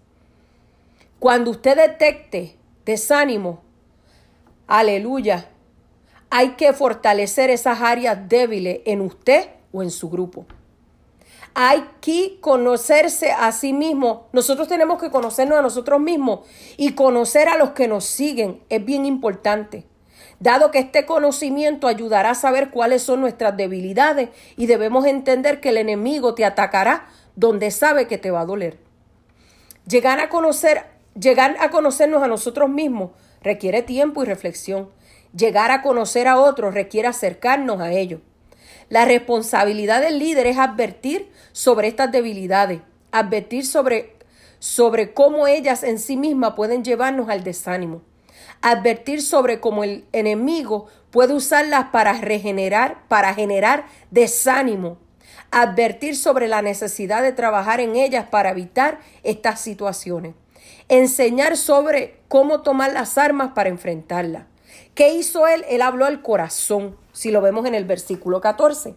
Cuando 1.19 1.51
usted 1.51 1.77
detecte 1.77 2.57
desánimo, 2.85 3.61
aleluya, 4.67 5.49
hay 6.29 6.51
que 6.51 6.73
fortalecer 6.73 7.49
esas 7.49 7.81
áreas 7.81 8.27
débiles 8.27 8.81
en 8.85 9.01
usted 9.01 9.49
o 9.71 9.81
en 9.81 9.91
su 9.91 10.09
grupo 10.09 10.45
hay 11.59 11.89
que 12.01 12.37
conocerse 12.39 13.31
a 13.31 13.51
sí 13.51 13.73
mismo. 13.73 14.27
Nosotros 14.31 14.67
tenemos 14.67 15.01
que 15.01 15.09
conocernos 15.09 15.57
a 15.57 15.63
nosotros 15.63 15.99
mismos 15.99 16.41
y 16.77 16.91
conocer 16.91 17.49
a 17.49 17.57
los 17.57 17.71
que 17.71 17.87
nos 17.87 18.05
siguen. 18.05 18.61
Es 18.69 18.85
bien 18.85 19.07
importante. 19.07 19.87
Dado 20.39 20.69
que 20.69 20.77
este 20.77 21.07
conocimiento 21.07 21.87
ayudará 21.87 22.29
a 22.29 22.35
saber 22.35 22.69
cuáles 22.69 23.01
son 23.01 23.21
nuestras 23.21 23.57
debilidades 23.57 24.29
y 24.55 24.67
debemos 24.67 25.07
entender 25.07 25.59
que 25.59 25.69
el 25.69 25.77
enemigo 25.77 26.35
te 26.35 26.45
atacará 26.45 27.07
donde 27.35 27.71
sabe 27.71 28.05
que 28.05 28.19
te 28.19 28.29
va 28.29 28.41
a 28.41 28.45
doler. 28.45 28.77
Llegar 29.87 30.19
a 30.19 30.29
conocer, 30.29 30.83
llegar 31.19 31.55
a 31.59 31.71
conocernos 31.71 32.21
a 32.21 32.27
nosotros 32.27 32.69
mismos 32.69 33.13
requiere 33.41 33.81
tiempo 33.81 34.21
y 34.21 34.27
reflexión. 34.27 34.91
Llegar 35.35 35.71
a 35.71 35.81
conocer 35.81 36.27
a 36.27 36.37
otros 36.39 36.75
requiere 36.75 37.07
acercarnos 37.07 37.81
a 37.81 37.91
ellos. 37.93 38.21
La 38.89 39.03
responsabilidad 39.03 40.01
del 40.01 40.17
líder 40.17 40.47
es 40.47 40.57
advertir 40.57 41.29
sobre 41.51 41.89
estas 41.89 42.11
debilidades, 42.11 42.81
advertir 43.11 43.65
sobre, 43.65 44.15
sobre 44.59 45.13
cómo 45.13 45.47
ellas 45.47 45.83
en 45.83 45.99
sí 45.99 46.15
mismas 46.15 46.53
pueden 46.53 46.85
llevarnos 46.85 47.27
al 47.29 47.43
desánimo, 47.43 48.01
advertir 48.61 49.21
sobre 49.21 49.59
cómo 49.59 49.83
el 49.83 50.05
enemigo 50.13 50.87
puede 51.11 51.33
usarlas 51.33 51.87
para 51.91 52.13
regenerar, 52.13 53.03
para 53.09 53.33
generar 53.33 53.87
desánimo, 54.09 54.97
advertir 55.51 56.15
sobre 56.15 56.47
la 56.47 56.61
necesidad 56.61 57.21
de 57.23 57.33
trabajar 57.33 57.81
en 57.81 57.97
ellas 57.97 58.27
para 58.29 58.51
evitar 58.51 58.99
estas 59.23 59.59
situaciones, 59.59 60.33
enseñar 60.87 61.57
sobre 61.57 62.21
cómo 62.29 62.61
tomar 62.61 62.93
las 62.93 63.17
armas 63.17 63.51
para 63.53 63.67
enfrentarlas. 63.67 64.43
¿Qué 64.97 65.13
hizo 65.13 65.45
él? 65.45 65.63
Él 65.69 65.83
habló 65.83 66.05
al 66.05 66.23
corazón 66.23 66.97
si 67.11 67.29
lo 67.29 67.39
vemos 67.39 67.67
en 67.67 67.75
el 67.75 67.85
versículo 67.85 68.41
14. 68.41 68.95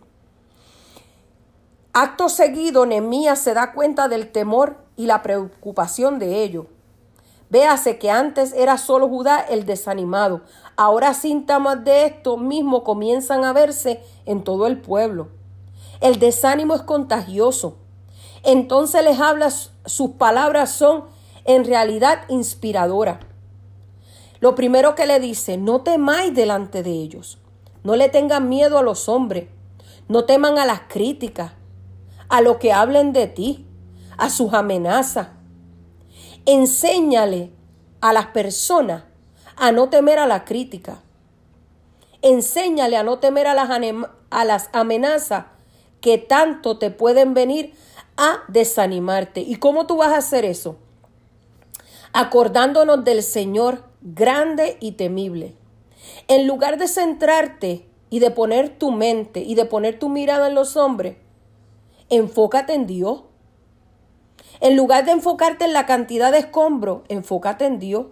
Acto 1.93 2.31
seguido, 2.31 2.87
Nehemías 2.87 3.39
se 3.39 3.53
da 3.53 3.75
cuenta 3.75 4.09
del 4.09 4.33
temor 4.33 4.79
y 4.97 5.05
la 5.05 5.21
preocupación 5.21 6.19
de 6.19 6.43
ello. 6.43 6.69
Véase 7.51 7.99
que 7.99 8.11
antes 8.11 8.55
era 8.55 8.79
solo 8.79 9.11
Judá 9.11 9.41
el 9.41 9.67
desanimado. 9.67 10.41
Ahora 10.75 11.13
síntomas 11.13 11.85
de 11.85 12.07
esto 12.07 12.39
mismo 12.39 12.83
comienzan 12.83 13.45
a 13.45 13.53
verse 13.53 14.03
en 14.25 14.43
todo 14.43 14.69
el 14.69 14.81
pueblo. 14.81 15.29
El 16.01 16.19
desánimo 16.19 16.75
es 16.77 16.81
contagioso. 16.81 17.77
Entonces 18.43 19.05
les 19.05 19.21
habla, 19.21 19.51
sus 19.51 20.13
palabras 20.13 20.71
son 20.71 21.05
en 21.45 21.67
realidad 21.67 22.23
inspiradoras. 22.29 23.19
Lo 24.41 24.55
primero 24.55 24.95
que 24.95 25.07
le 25.07 25.21
dice, 25.21 25.59
no 25.59 25.83
temáis 25.83 26.35
delante 26.35 26.83
de 26.83 26.93
ellos. 26.93 27.39
No 27.85 27.97
le 27.97 28.09
tengan 28.09 28.49
miedo 28.49 28.79
a 28.79 28.83
los 28.83 29.09
hombres. 29.09 29.49
No 30.09 30.25
teman 30.25 30.59
a 30.59 30.65
las 30.65 30.81
críticas, 30.89 31.53
a 32.29 32.41
lo 32.41 32.59
que 32.59 32.73
hablen 32.73 33.13
de 33.13 33.27
ti, 33.27 33.67
a 34.17 34.29
sus 34.29 34.53
amenazas. 34.55 35.29
Enséñale 36.47 37.53
a 38.01 38.13
las 38.13 38.27
personas 38.27 39.05
a 39.57 39.73
no 39.73 39.89
temer 39.89 40.19
a 40.19 40.27
la 40.27 40.45
crítica. 40.45 41.01
Enséñale 42.23 42.97
a 42.97 43.03
no 43.03 43.19
temer 43.19 43.47
a 43.47 43.55
las, 43.55 43.69
a 44.31 44.45
las 44.45 44.71
amenazas 44.73 45.45
que 46.01 46.19
tanto 46.19 46.79
te 46.79 46.91
pueden 46.91 47.35
venir 47.35 47.75
a 48.17 48.43
desanimarte. 48.49 49.41
¿Y 49.41 49.57
cómo 49.57 49.87
tú 49.87 49.99
vas 49.99 50.13
a 50.13 50.19
hacer 50.19 50.45
eso? 50.45 50.77
Acordándonos 52.13 53.05
del 53.05 53.23
Señor 53.23 53.90
grande 54.03 54.77
y 54.81 54.93
temible 54.93 55.55
en 56.29 56.47
lugar 56.47 56.79
de 56.79 56.89
centrarte 56.89 57.87
y 58.09 58.19
de 58.19 58.31
poner 58.31 58.79
tu 58.79 58.91
mente 58.91 59.41
y 59.41 59.55
de 59.55 59.65
poner 59.65 59.99
tu 59.99 60.09
mirada 60.09 60.49
en 60.49 60.55
los 60.55 60.77
hombres, 60.77 61.17
enfócate 62.09 62.75
en 62.75 62.87
Dios. 62.87 63.23
En 64.61 64.77
lugar 64.77 65.05
de 65.05 65.13
enfocarte 65.13 65.65
en 65.65 65.73
la 65.73 65.87
cantidad 65.87 66.33
de 66.33 66.39
escombros, 66.39 67.03
enfócate 67.09 67.67
en 67.67 67.79
Dios. 67.79 68.07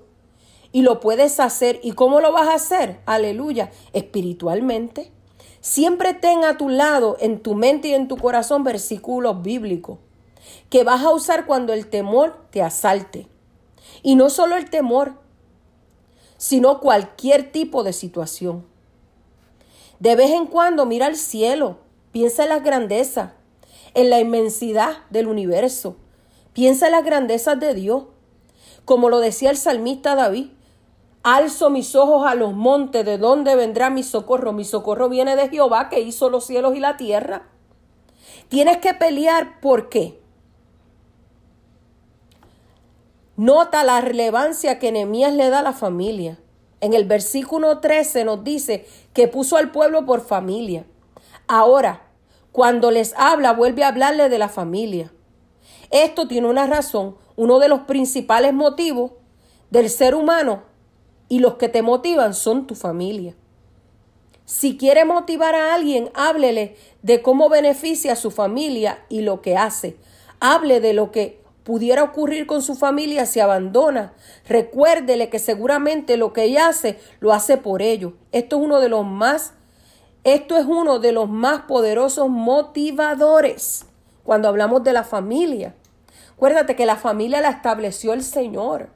Y 0.70 0.82
lo 0.82 1.01
puedes 1.01 1.41
hacer. 1.41 1.80
¿Y 1.82 1.93
cómo 1.93 2.20
lo 2.20 2.32
vas 2.32 2.49
a 2.49 2.55
hacer? 2.55 3.01
Aleluya. 3.07 3.70
Espiritualmente. 3.93 5.11
Siempre 5.61 6.14
ten 6.14 6.45
a 6.45 6.57
tu 6.57 6.68
lado, 6.68 7.16
en 7.20 7.41
tu 7.41 7.55
mente 7.55 7.89
y 7.89 7.95
en 7.95 8.07
tu 8.07 8.16
corazón, 8.16 8.64
versículos 8.64 9.43
bíblicos 9.43 9.99
que 10.70 10.84
vas 10.84 11.03
a 11.03 11.11
usar 11.11 11.47
cuando 11.47 11.72
el 11.72 11.89
temor 11.89 12.47
te 12.51 12.62
asalte. 12.62 13.26
Y 14.03 14.14
no 14.14 14.30
solo 14.30 14.57
el 14.57 14.70
temor, 14.70 15.14
sino 16.39 16.80
cualquier 16.80 17.53
tipo 17.53 17.82
de 17.82 17.93
situación. 17.93 18.64
De 19.99 20.16
vez 20.16 20.30
en 20.30 20.47
cuando 20.47 20.86
mira 20.86 21.07
al 21.07 21.16
cielo, 21.16 21.78
piensa 22.12 22.45
en 22.45 22.49
las 22.49 22.62
grandezas, 22.62 23.32
en 23.95 24.09
la 24.09 24.20
inmensidad 24.20 24.99
del 25.11 25.26
universo, 25.26 25.97
piensa 26.53 26.86
en 26.86 26.93
las 26.93 27.05
grandezas 27.05 27.59
de 27.59 27.74
Dios. 27.74 28.05
Como 28.84 29.11
lo 29.11 29.18
decía 29.18 29.51
el 29.51 29.57
salmista 29.57 30.14
David, 30.14 30.47
alzo 31.24 31.68
mis 31.68 31.95
ojos 31.97 32.26
a 32.26 32.36
los 32.36 32.55
montes, 32.55 33.05
¿de 33.05 33.18
dónde 33.18 33.57
vendrá 33.57 33.91
mi 33.91 34.05
socorro? 34.05 34.53
Mi 34.53 34.64
socorro 34.64 35.09
viene 35.09 35.34
de 35.34 35.49
Jehová 35.49 35.89
que 35.89 36.01
hizo 36.01 36.30
los 36.30 36.47
cielos 36.47 36.76
y 36.76 36.80
la 36.80 36.97
tierra. 36.97 37.49
Tienes 38.49 38.78
que 38.78 38.95
pelear, 38.95 39.61
¿por 39.61 39.89
qué? 39.89 40.20
Nota 43.39 43.84
la 43.84 44.01
relevancia 44.01 44.80
que 44.80 44.91
Nehemías 44.91 45.32
le 45.32 45.49
da 45.49 45.61
a 45.61 45.62
la 45.62 45.72
familia. 45.72 46.41
En 46.80 46.93
el 46.93 47.05
versículo 47.05 47.78
13 47.78 48.24
nos 48.24 48.43
dice 48.43 48.84
que 49.12 49.28
puso 49.28 49.57
al 49.57 49.70
pueblo 49.70 50.05
por 50.05 50.26
familia. 50.26 50.86
Ahora, 51.47 52.03
cuando 52.51 52.91
les 52.91 53.14
habla, 53.16 53.53
vuelve 53.53 53.84
a 53.84 53.89
hablarle 53.89 54.28
de 54.28 54.39
la 54.39 54.49
familia. 54.49 55.12
Esto 55.93 56.26
tiene 56.26 56.49
una 56.49 56.66
razón, 56.66 57.16
uno 57.36 57.61
de 57.61 57.68
los 57.68 57.82
principales 57.82 58.53
motivos 58.55 59.12
del 59.70 59.89
ser 59.89 60.16
humano 60.16 60.64
y 61.28 61.39
los 61.39 61.55
que 61.55 61.68
te 61.68 61.82
motivan 61.82 62.34
son 62.34 62.66
tu 62.66 62.74
familia. 62.74 63.36
Si 64.47 64.76
quiere 64.76 65.05
motivar 65.05 65.55
a 65.55 65.74
alguien, 65.74 66.11
háblele 66.14 66.74
de 67.03 67.22
cómo 67.22 67.49
beneficia 67.49 68.14
a 68.14 68.16
su 68.16 68.32
familia 68.32 69.05
y 69.09 69.20
lo 69.20 69.43
que 69.43 69.57
hace. 69.57 69.97
Hable 70.41 70.80
de 70.80 70.93
lo 70.93 71.12
que 71.12 71.41
pudiera 71.69 72.03
ocurrir 72.03 72.47
con 72.47 72.62
su 72.62 72.75
familia 72.77 73.27
si 73.27 73.41
abandona, 73.41 74.14
recuérdele 74.49 75.29
que 75.29 75.39
seguramente 75.39 76.16
lo 76.16 76.33
que 76.33 76.45
ella 76.45 76.69
hace 76.69 76.99
lo 77.21 77.35
hace 77.35 77.59
por 77.59 77.83
ello. 77.83 78.14
Esto 78.33 78.57
es 78.57 78.62
uno 78.62 78.81
de 78.81 78.89
los 78.89 79.05
más 79.05 79.53
esto 80.25 80.57
es 80.57 80.64
uno 80.64 80.99
de 80.99 81.12
los 81.12 81.29
más 81.29 81.64
poderosos 81.69 82.31
motivadores 82.31 83.85
cuando 84.25 84.49
hablamos 84.49 84.83
de 84.83 84.95
la 84.95 85.05
familia. 85.05 85.75
Acuérdate 86.33 86.75
que 86.75 86.87
la 86.87 86.97
familia 86.97 87.43
la 87.43 87.51
estableció 87.51 88.14
el 88.14 88.23
Señor. 88.23 88.89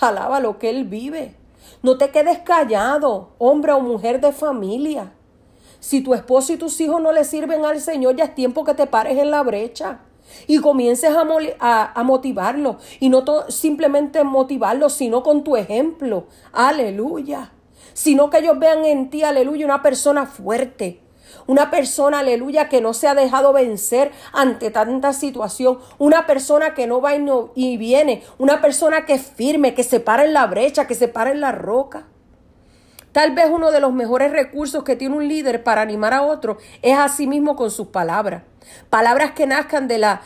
Alaba 0.00 0.40
lo 0.40 0.58
que 0.58 0.70
Él 0.70 0.84
vive. 0.84 1.34
No 1.82 1.98
te 1.98 2.08
quedes 2.08 2.38
callado, 2.38 3.34
hombre 3.36 3.72
o 3.72 3.80
mujer 3.80 4.22
de 4.22 4.32
familia. 4.32 5.12
Si 5.78 6.00
tu 6.00 6.14
esposo 6.14 6.54
y 6.54 6.56
tus 6.56 6.80
hijos 6.80 7.02
no 7.02 7.12
le 7.12 7.24
sirven 7.24 7.66
al 7.66 7.82
Señor, 7.82 8.16
ya 8.16 8.24
es 8.24 8.34
tiempo 8.34 8.64
que 8.64 8.72
te 8.72 8.86
pares 8.86 9.18
en 9.18 9.30
la 9.30 9.42
brecha 9.42 10.00
y 10.46 10.58
comiences 10.58 11.10
a, 11.10 11.26
a, 11.60 12.00
a 12.00 12.02
motivarlo. 12.02 12.78
Y 13.00 13.08
no 13.08 13.24
simplemente 13.48 14.24
motivarlo, 14.24 14.88
sino 14.88 15.22
con 15.22 15.44
tu 15.44 15.56
ejemplo. 15.56 16.26
Aleluya. 16.52 17.52
Sino 17.92 18.30
que 18.30 18.38
ellos 18.38 18.58
vean 18.58 18.84
en 18.84 19.10
ti, 19.10 19.22
aleluya, 19.22 19.64
una 19.64 19.82
persona 19.82 20.26
fuerte. 20.26 21.00
Una 21.46 21.70
persona, 21.70 22.20
aleluya, 22.20 22.68
que 22.68 22.80
no 22.80 22.92
se 22.92 23.08
ha 23.08 23.14
dejado 23.14 23.52
vencer 23.52 24.10
ante 24.32 24.70
tanta 24.70 25.12
situación. 25.12 25.78
Una 25.98 26.26
persona 26.26 26.74
que 26.74 26.86
no 26.86 27.00
va 27.00 27.14
y, 27.14 27.20
no, 27.20 27.52
y 27.54 27.76
viene. 27.76 28.22
Una 28.38 28.60
persona 28.60 29.06
que 29.06 29.14
es 29.14 29.22
firme, 29.22 29.74
que 29.74 29.84
se 29.84 30.00
para 30.00 30.24
en 30.24 30.32
la 30.32 30.46
brecha, 30.46 30.86
que 30.86 30.94
se 30.94 31.08
para 31.08 31.30
en 31.30 31.40
la 31.40 31.52
roca. 31.52 32.08
Tal 33.16 33.30
vez 33.30 33.46
uno 33.50 33.70
de 33.70 33.80
los 33.80 33.94
mejores 33.94 34.30
recursos 34.30 34.84
que 34.84 34.94
tiene 34.94 35.16
un 35.16 35.26
líder 35.26 35.64
para 35.64 35.80
animar 35.80 36.12
a 36.12 36.20
otro 36.20 36.58
es 36.82 36.98
a 36.98 37.08
sí 37.08 37.26
mismo 37.26 37.56
con 37.56 37.70
sus 37.70 37.86
palabras. 37.86 38.42
Palabras 38.90 39.30
que 39.30 39.46
nazcan 39.46 39.88
de 39.88 39.96
la 39.96 40.20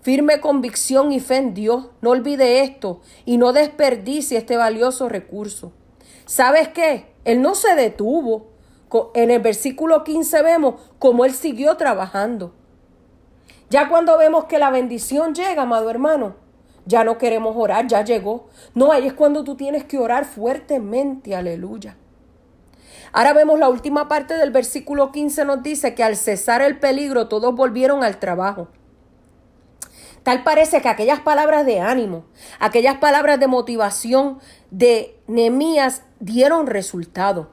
firme 0.00 0.40
convicción 0.40 1.12
y 1.12 1.20
fe 1.20 1.36
en 1.36 1.52
Dios. 1.52 1.90
No 2.00 2.08
olvide 2.08 2.62
esto 2.62 3.02
y 3.26 3.36
no 3.36 3.52
desperdicie 3.52 4.38
este 4.38 4.56
valioso 4.56 5.06
recurso. 5.10 5.72
¿Sabes 6.24 6.68
qué? 6.68 7.12
Él 7.26 7.42
no 7.42 7.54
se 7.54 7.74
detuvo. 7.74 8.46
En 9.12 9.30
el 9.30 9.42
versículo 9.42 10.02
15 10.02 10.40
vemos 10.40 10.80
cómo 10.98 11.26
él 11.26 11.34
siguió 11.34 11.76
trabajando. 11.76 12.54
Ya 13.68 13.86
cuando 13.90 14.16
vemos 14.16 14.46
que 14.46 14.58
la 14.58 14.70
bendición 14.70 15.34
llega, 15.34 15.64
amado 15.64 15.90
hermano, 15.90 16.36
ya 16.86 17.04
no 17.04 17.18
queremos 17.18 17.54
orar, 17.54 17.86
ya 17.86 18.02
llegó. 18.02 18.48
No, 18.74 18.92
ahí 18.92 19.08
es 19.08 19.12
cuando 19.12 19.44
tú 19.44 19.56
tienes 19.56 19.84
que 19.84 19.98
orar 19.98 20.24
fuertemente, 20.24 21.36
aleluya. 21.36 21.98
Ahora 23.12 23.32
vemos 23.32 23.58
la 23.58 23.68
última 23.68 24.08
parte 24.08 24.34
del 24.34 24.50
versículo 24.50 25.10
15 25.10 25.44
nos 25.44 25.62
dice 25.62 25.94
que 25.94 26.04
al 26.04 26.16
cesar 26.16 26.62
el 26.62 26.78
peligro 26.78 27.28
todos 27.28 27.54
volvieron 27.54 28.04
al 28.04 28.18
trabajo. 28.18 28.68
Tal 30.22 30.44
parece 30.44 30.82
que 30.82 30.88
aquellas 30.88 31.20
palabras 31.20 31.64
de 31.64 31.80
ánimo, 31.80 32.24
aquellas 32.58 32.98
palabras 32.98 33.40
de 33.40 33.46
motivación 33.46 34.38
de 34.70 35.18
Nehemías 35.26 36.02
dieron 36.20 36.66
resultado. 36.66 37.50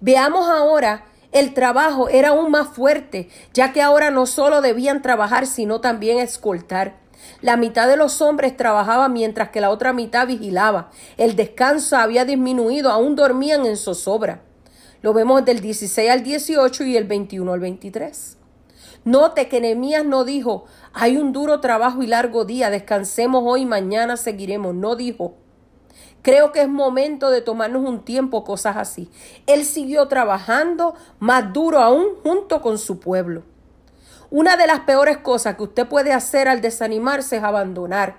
Veamos 0.00 0.48
ahora 0.48 1.04
el 1.30 1.54
trabajo 1.54 2.10
era 2.10 2.30
aún 2.30 2.50
más 2.50 2.68
fuerte, 2.68 3.30
ya 3.54 3.72
que 3.72 3.80
ahora 3.80 4.10
no 4.10 4.26
solo 4.26 4.60
debían 4.60 5.00
trabajar, 5.00 5.46
sino 5.46 5.80
también 5.80 6.18
escoltar. 6.18 7.00
La 7.40 7.56
mitad 7.56 7.88
de 7.88 7.96
los 7.96 8.20
hombres 8.20 8.54
trabajaba 8.56 9.08
mientras 9.08 9.48
que 9.48 9.62
la 9.62 9.70
otra 9.70 9.94
mitad 9.94 10.26
vigilaba. 10.26 10.90
El 11.16 11.34
descanso 11.34 11.96
había 11.96 12.26
disminuido, 12.26 12.90
aún 12.90 13.16
dormían 13.16 13.64
en 13.64 13.78
zozobra. 13.78 14.42
Lo 15.02 15.12
vemos 15.12 15.44
del 15.44 15.60
16 15.60 16.10
al 16.10 16.22
18 16.22 16.84
y 16.84 16.96
el 16.96 17.04
21 17.04 17.52
al 17.52 17.60
23. 17.60 18.38
Note 19.04 19.48
que 19.48 19.60
Nehemías 19.60 20.04
no 20.04 20.24
dijo, 20.24 20.64
hay 20.92 21.16
un 21.16 21.32
duro 21.32 21.58
trabajo 21.60 22.04
y 22.04 22.06
largo 22.06 22.44
día, 22.44 22.70
descansemos 22.70 23.42
hoy, 23.44 23.66
mañana 23.66 24.16
seguiremos. 24.16 24.76
No 24.76 24.94
dijo, 24.94 25.34
creo 26.22 26.52
que 26.52 26.62
es 26.62 26.68
momento 26.68 27.30
de 27.30 27.40
tomarnos 27.40 27.84
un 27.84 28.04
tiempo, 28.04 28.44
cosas 28.44 28.76
así. 28.76 29.10
Él 29.46 29.64
siguió 29.64 30.06
trabajando 30.06 30.94
más 31.18 31.52
duro 31.52 31.80
aún 31.80 32.06
junto 32.22 32.62
con 32.62 32.78
su 32.78 33.00
pueblo. 33.00 33.42
Una 34.30 34.56
de 34.56 34.68
las 34.68 34.80
peores 34.80 35.18
cosas 35.18 35.56
que 35.56 35.64
usted 35.64 35.88
puede 35.88 36.12
hacer 36.12 36.46
al 36.46 36.60
desanimarse 36.60 37.38
es 37.38 37.42
abandonar 37.42 38.18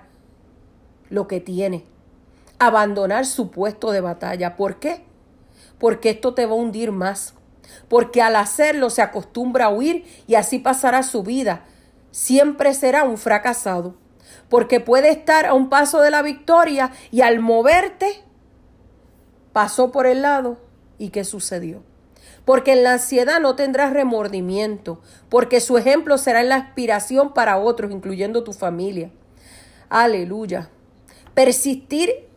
lo 1.08 1.26
que 1.28 1.40
tiene, 1.40 1.86
abandonar 2.58 3.24
su 3.24 3.50
puesto 3.50 3.90
de 3.90 4.02
batalla. 4.02 4.54
¿Por 4.54 4.76
qué? 4.80 5.13
Porque 5.84 6.08
esto 6.08 6.32
te 6.32 6.46
va 6.46 6.52
a 6.52 6.56
hundir 6.56 6.92
más. 6.92 7.34
Porque 7.90 8.22
al 8.22 8.36
hacerlo 8.36 8.88
se 8.88 9.02
acostumbra 9.02 9.66
a 9.66 9.68
huir 9.68 10.06
y 10.26 10.36
así 10.36 10.58
pasará 10.58 11.02
su 11.02 11.22
vida. 11.22 11.66
Siempre 12.10 12.72
será 12.72 13.04
un 13.04 13.18
fracasado. 13.18 13.94
Porque 14.48 14.80
puede 14.80 15.10
estar 15.10 15.44
a 15.44 15.52
un 15.52 15.68
paso 15.68 16.00
de 16.00 16.10
la 16.10 16.22
victoria 16.22 16.90
y 17.10 17.20
al 17.20 17.38
moverte 17.38 18.24
pasó 19.52 19.92
por 19.92 20.06
el 20.06 20.22
lado 20.22 20.56
y 20.96 21.10
qué 21.10 21.22
sucedió. 21.22 21.82
Porque 22.46 22.72
en 22.72 22.82
la 22.82 22.92
ansiedad 22.92 23.38
no 23.38 23.54
tendrás 23.54 23.92
remordimiento, 23.92 25.02
porque 25.28 25.60
su 25.60 25.76
ejemplo 25.76 26.16
será 26.16 26.42
la 26.44 26.60
inspiración 26.60 27.34
para 27.34 27.58
otros, 27.58 27.92
incluyendo 27.92 28.42
tu 28.42 28.54
familia. 28.54 29.10
Aleluya. 29.90 30.70
Persistir 31.34 32.30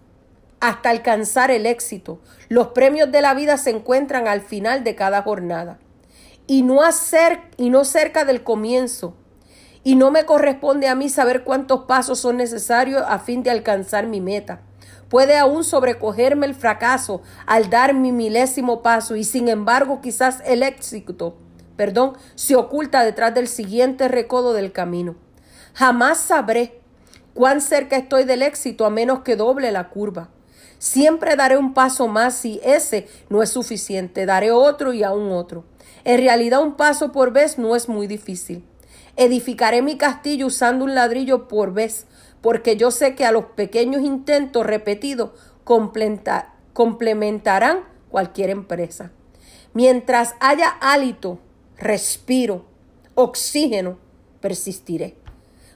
hasta 0.60 0.90
alcanzar 0.90 1.52
el 1.52 1.66
éxito. 1.66 2.20
Los 2.50 2.68
premios 2.68 3.12
de 3.12 3.22
la 3.22 3.34
vida 3.34 3.58
se 3.58 3.70
encuentran 3.70 4.28
al 4.28 4.42
final 4.42 4.84
de 4.84 4.96
cada 4.96 5.22
jornada 5.22 5.80
y 6.48 6.64
no, 6.64 6.82
hacer, 6.82 7.42
y 7.58 7.70
no 7.70 7.84
cerca 7.84 8.26
del 8.26 8.44
comienzo. 8.44 9.16
Y 9.84 9.96
no 9.96 10.12
me 10.12 10.26
corresponde 10.26 10.88
a 10.88 10.96
mí 10.96 11.10
saber 11.10 11.44
cuántos 11.44 11.86
pasos 11.86 12.20
son 12.20 12.38
necesarios 12.38 13.04
a 13.08 13.20
fin 13.20 13.44
de 13.44 13.52
alcanzar 13.52 14.08
mi 14.08 14.20
meta. 14.20 14.62
Puede 15.10 15.38
aún 15.38 15.64
sobrecogerme 15.64 16.46
el 16.46 16.56
fracaso 16.56 17.22
al 17.46 17.70
dar 17.70 17.94
mi 17.94 18.12
milésimo 18.12 18.82
paso 18.82 19.16
y 19.16 19.24
sin 19.24 19.48
embargo 19.48 20.02
quizás 20.02 20.42
el 20.46 20.64
éxito, 20.64 21.38
perdón, 21.78 22.18
se 22.36 22.58
oculta 22.58 23.04
detrás 23.04 23.34
del 23.34 23.48
siguiente 23.48 24.10
recodo 24.10 24.52
del 24.52 24.74
camino. 24.74 25.16
Jamás 25.74 26.18
sabré 26.18 26.82
cuán 27.34 27.62
cerca 27.62 27.96
estoy 27.96 28.26
del 28.26 28.42
éxito 28.42 28.86
a 28.86 28.90
menos 28.90 29.22
que 29.22 29.38
doble 29.38 29.72
la 29.72 29.88
curva. 29.88 30.30
Siempre 30.80 31.36
daré 31.36 31.58
un 31.58 31.74
paso 31.74 32.08
más 32.08 32.36
si 32.36 32.60
ese 32.64 33.08
no 33.30 33.42
es 33.42 33.50
suficiente. 33.50 34.26
Daré 34.26 34.52
otro 34.52 34.94
y 34.94 35.04
aún 35.04 35.32
otro. 35.32 35.66
En 36.04 36.20
realidad 36.20 36.62
un 36.62 36.76
paso 36.76 37.12
por 37.12 37.32
vez 37.32 37.58
no 37.58 37.76
es 37.76 37.90
muy 37.90 38.08
difícil. 38.08 38.64
Edificaré 39.16 39.82
mi 39.82 39.98
castillo 39.98 40.46
usando 40.46 40.86
un 40.86 40.94
ladrillo 40.94 41.48
por 41.48 41.74
vez, 41.74 42.06
porque 42.42 42.78
yo 42.78 42.92
sé 42.92 43.16
que 43.16 43.26
a 43.26 43.32
los 43.32 43.46
pequeños 43.46 44.04
intentos 44.04 44.66
repetidos 44.66 45.32
complementarán 45.64 47.80
cualquier 48.10 48.52
empresa. 48.52 49.12
Mientras 49.74 50.36
haya 50.40 50.70
hálito, 50.70 51.40
respiro, 51.78 52.66
oxígeno, 53.16 53.98
persistiré. 54.40 55.16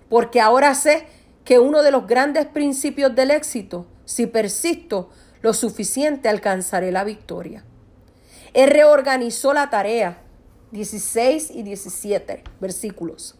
Porque 0.08 0.40
ahora 0.40 0.76
sé 0.76 1.08
que 1.44 1.58
uno 1.58 1.82
de 1.82 1.92
los 1.92 2.06
grandes 2.06 2.46
principios 2.46 3.16
del 3.16 3.32
éxito 3.32 3.88
si 4.12 4.28
persisto 4.28 5.10
lo 5.42 5.54
suficiente, 5.54 6.30
alcanzaré 6.30 6.92
la 6.92 7.04
victoria. 7.04 7.64
Él 8.54 8.70
reorganizó 8.70 9.54
la 9.54 9.70
tarea. 9.70 10.22
16 10.72 11.52
y 11.52 11.64
17 11.64 12.44
versículos. 12.60 13.36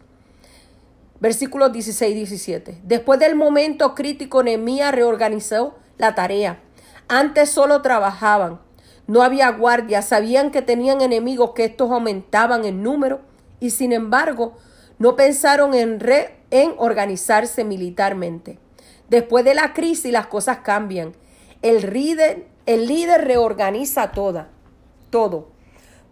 Versículos 1.20 1.72
16 1.72 2.12
y 2.12 2.14
17. 2.14 2.80
Después 2.84 3.20
del 3.20 3.36
momento 3.36 3.94
crítico, 3.94 4.42
Nehemías 4.42 4.94
reorganizó 4.94 5.76
la 5.98 6.14
tarea. 6.14 6.60
Antes 7.08 7.50
solo 7.50 7.80
trabajaban. 7.82 8.60
No 9.06 9.22
había 9.22 9.50
guardia. 9.50 10.02
Sabían 10.02 10.50
que 10.50 10.62
tenían 10.62 11.00
enemigos, 11.00 11.52
que 11.54 11.64
estos 11.64 11.90
aumentaban 11.90 12.64
en 12.64 12.82
número. 12.82 13.20
Y 13.60 13.70
sin 13.70 13.92
embargo, 13.92 14.56
no 14.98 15.16
pensaron 15.16 15.74
en, 15.74 15.98
en 16.50 16.74
organizarse 16.78 17.64
militarmente. 17.64 18.58
Después 19.12 19.44
de 19.44 19.54
la 19.54 19.74
crisis 19.74 20.10
las 20.10 20.28
cosas 20.28 20.60
cambian. 20.60 21.12
El 21.60 21.92
líder, 21.92 22.46
el 22.64 22.86
líder 22.86 23.26
reorganiza 23.26 24.10
toda, 24.12 24.48
todo. 25.10 25.52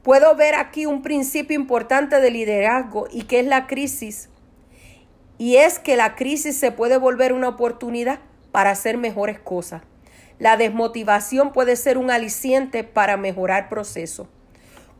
Puedo 0.03 0.37
ver 0.37 0.55
aquí 0.55 0.85
un 0.85 1.01
principio 1.01 1.57
importante 1.57 2.21
de 2.21 2.31
liderazgo 2.31 3.07
y 3.11 3.23
que 3.23 3.41
es 3.41 3.47
la 3.47 3.67
crisis. 3.67 4.29
Y 5.39 5.57
es 5.57 5.79
que 5.79 5.97
la 5.97 6.15
crisis 6.15 6.59
se 6.59 6.73
puede 6.73 6.99
volver 6.99 7.33
una 7.33 7.49
oportunidad 7.49 8.21
para 8.53 8.73
hacer 8.73 8.99
mejores 8.99 9.39
cosas. 9.39 9.81
La 10.39 10.59
desmotivación 10.59 11.55
puede 11.55 11.77
ser 11.77 11.97
un 11.97 12.11
aliciente 12.11 12.85
para 12.85 13.17
mejorar 13.17 13.71
procesos. 13.71 14.29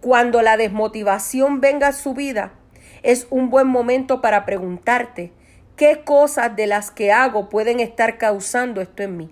Cuando 0.01 0.41
la 0.41 0.57
desmotivación 0.57 1.61
venga 1.61 1.89
a 1.89 1.93
su 1.93 2.15
vida, 2.15 2.55
es 3.03 3.27
un 3.29 3.51
buen 3.51 3.67
momento 3.67 4.23
para 4.23 4.47
preguntarte 4.47 5.35
qué 5.81 6.03
cosas 6.05 6.55
de 6.57 6.66
las 6.66 6.91
que 6.91 7.11
hago 7.11 7.49
pueden 7.49 7.81
estar 7.81 8.18
causando 8.18 8.83
esto 8.83 9.03
en 9.03 9.16
mí. 9.16 9.31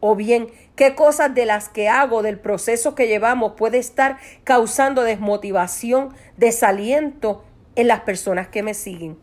O 0.00 0.16
bien, 0.16 0.48
qué 0.74 0.96
cosas 0.96 1.32
de 1.36 1.46
las 1.46 1.68
que 1.68 1.88
hago 1.88 2.24
del 2.24 2.40
proceso 2.40 2.96
que 2.96 3.06
llevamos 3.06 3.52
puede 3.56 3.78
estar 3.78 4.18
causando 4.42 5.04
desmotivación, 5.04 6.12
desaliento 6.36 7.44
en 7.76 7.86
las 7.86 8.00
personas 8.00 8.48
que 8.48 8.64
me 8.64 8.74
siguen. 8.74 9.16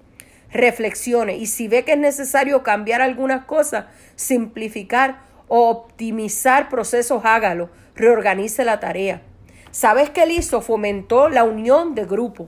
Reflexione 0.49 1.35
y 1.35 1.47
si 1.47 1.67
ve 1.67 1.83
que 1.83 1.91
es 1.91 1.97
necesario 1.97 2.63
cambiar 2.63 3.01
algunas 3.01 3.43
cosas, 3.43 3.87
simplificar 4.15 5.23
o 5.49 5.67
optimizar 5.67 6.69
procesos, 6.69 7.25
hágalo. 7.25 7.69
Reorganice 7.95 8.63
la 8.63 8.79
tarea. 8.79 9.21
¿Sabes 9.71 10.09
qué 10.09 10.23
él 10.23 10.31
hizo? 10.31 10.61
Fomentó 10.61 11.27
la 11.27 11.43
unión 11.43 11.95
de 11.95 12.05
grupo. 12.05 12.47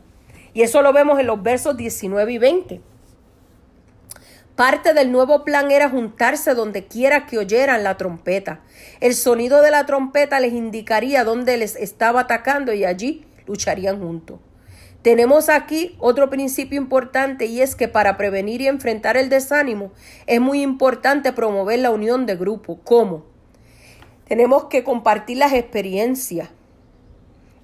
Y 0.54 0.62
eso 0.62 0.82
lo 0.82 0.94
vemos 0.94 1.20
en 1.20 1.28
los 1.28 1.44
versos 1.44 1.76
19 1.76 2.32
y 2.32 2.38
20. 2.38 2.93
Parte 4.56 4.94
del 4.94 5.12
nuevo 5.12 5.44
plan 5.44 5.72
era 5.72 5.90
juntarse 5.90 6.54
donde 6.54 6.86
quiera 6.86 7.26
que 7.26 7.40
oyeran 7.40 7.84
la 7.84 7.98
trompeta. 7.98 8.62
El 9.00 9.16
sonido 9.16 9.62
de 9.62 9.72
la 9.72 9.88
trompeta 9.88 10.40
les 10.40 10.54
indicaría 10.54 11.24
dónde 11.24 11.58
les 11.58 11.76
estaba 11.76 12.22
atacando 12.22 12.72
y 12.72 12.86
allí 12.86 13.26
lucharían 13.48 14.00
juntos. 14.00 14.40
Tenemos 15.02 15.50
aquí 15.50 15.96
otro 16.00 16.30
principio 16.30 16.80
importante 16.80 17.46
y 17.48 17.62
es 17.62 17.76
que 17.76 17.88
para 17.88 18.16
prevenir 18.16 18.62
y 18.62 18.68
enfrentar 18.68 19.18
el 19.18 19.28
desánimo 19.28 19.92
es 20.28 20.40
muy 20.40 20.62
importante 20.62 21.34
promover 21.34 21.80
la 21.80 21.90
unión 21.90 22.28
de 22.28 22.36
grupo. 22.36 22.80
¿Cómo? 22.84 23.26
Tenemos 24.28 24.66
que 24.66 24.84
compartir 24.84 25.38
las 25.38 25.54
experiencias. 25.54 26.50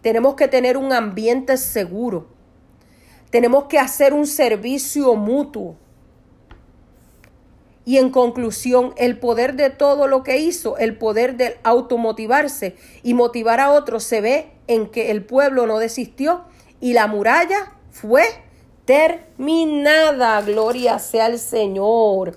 Tenemos 0.01 0.33
que 0.35 0.47
tener 0.47 0.75
un 0.75 0.91
ambiente 0.91 1.55
seguro. 1.57 2.27
Tenemos 3.29 3.65
que 3.65 3.77
hacer 3.77 4.13
un 4.13 4.25
servicio 4.25 5.15
mutuo. 5.15 5.77
Y 7.85 7.97
en 7.97 8.09
conclusión, 8.11 8.93
el 8.97 9.17
poder 9.17 9.55
de 9.55 9.69
todo 9.69 10.07
lo 10.07 10.23
que 10.23 10.37
hizo, 10.37 10.77
el 10.77 10.97
poder 10.97 11.37
de 11.37 11.57
automotivarse 11.63 12.75
y 13.03 13.13
motivar 13.13 13.59
a 13.59 13.71
otros 13.71 14.03
se 14.03 14.21
ve 14.21 14.51
en 14.67 14.87
que 14.87 15.11
el 15.11 15.25
pueblo 15.25 15.65
no 15.65 15.79
desistió 15.79 16.43
y 16.81 16.93
la 16.93 17.07
muralla 17.07 17.73
fue 17.89 18.23
terminada. 18.85 20.41
Gloria 20.41 20.99
sea 20.99 21.27
el 21.27 21.39
Señor. 21.39 22.35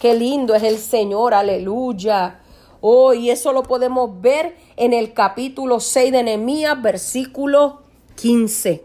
Qué 0.00 0.14
lindo 0.14 0.54
es 0.54 0.62
el 0.62 0.78
Señor, 0.78 1.34
aleluya. 1.34 2.40
Oh, 2.80 3.14
y 3.14 3.30
eso 3.30 3.52
lo 3.52 3.62
podemos 3.62 4.20
ver 4.20 4.56
en 4.76 4.92
el 4.92 5.12
capítulo 5.12 5.78
6 5.78 6.10
de 6.10 6.24
Nehemías, 6.24 6.82
versículo 6.82 7.82
15. 8.16 8.84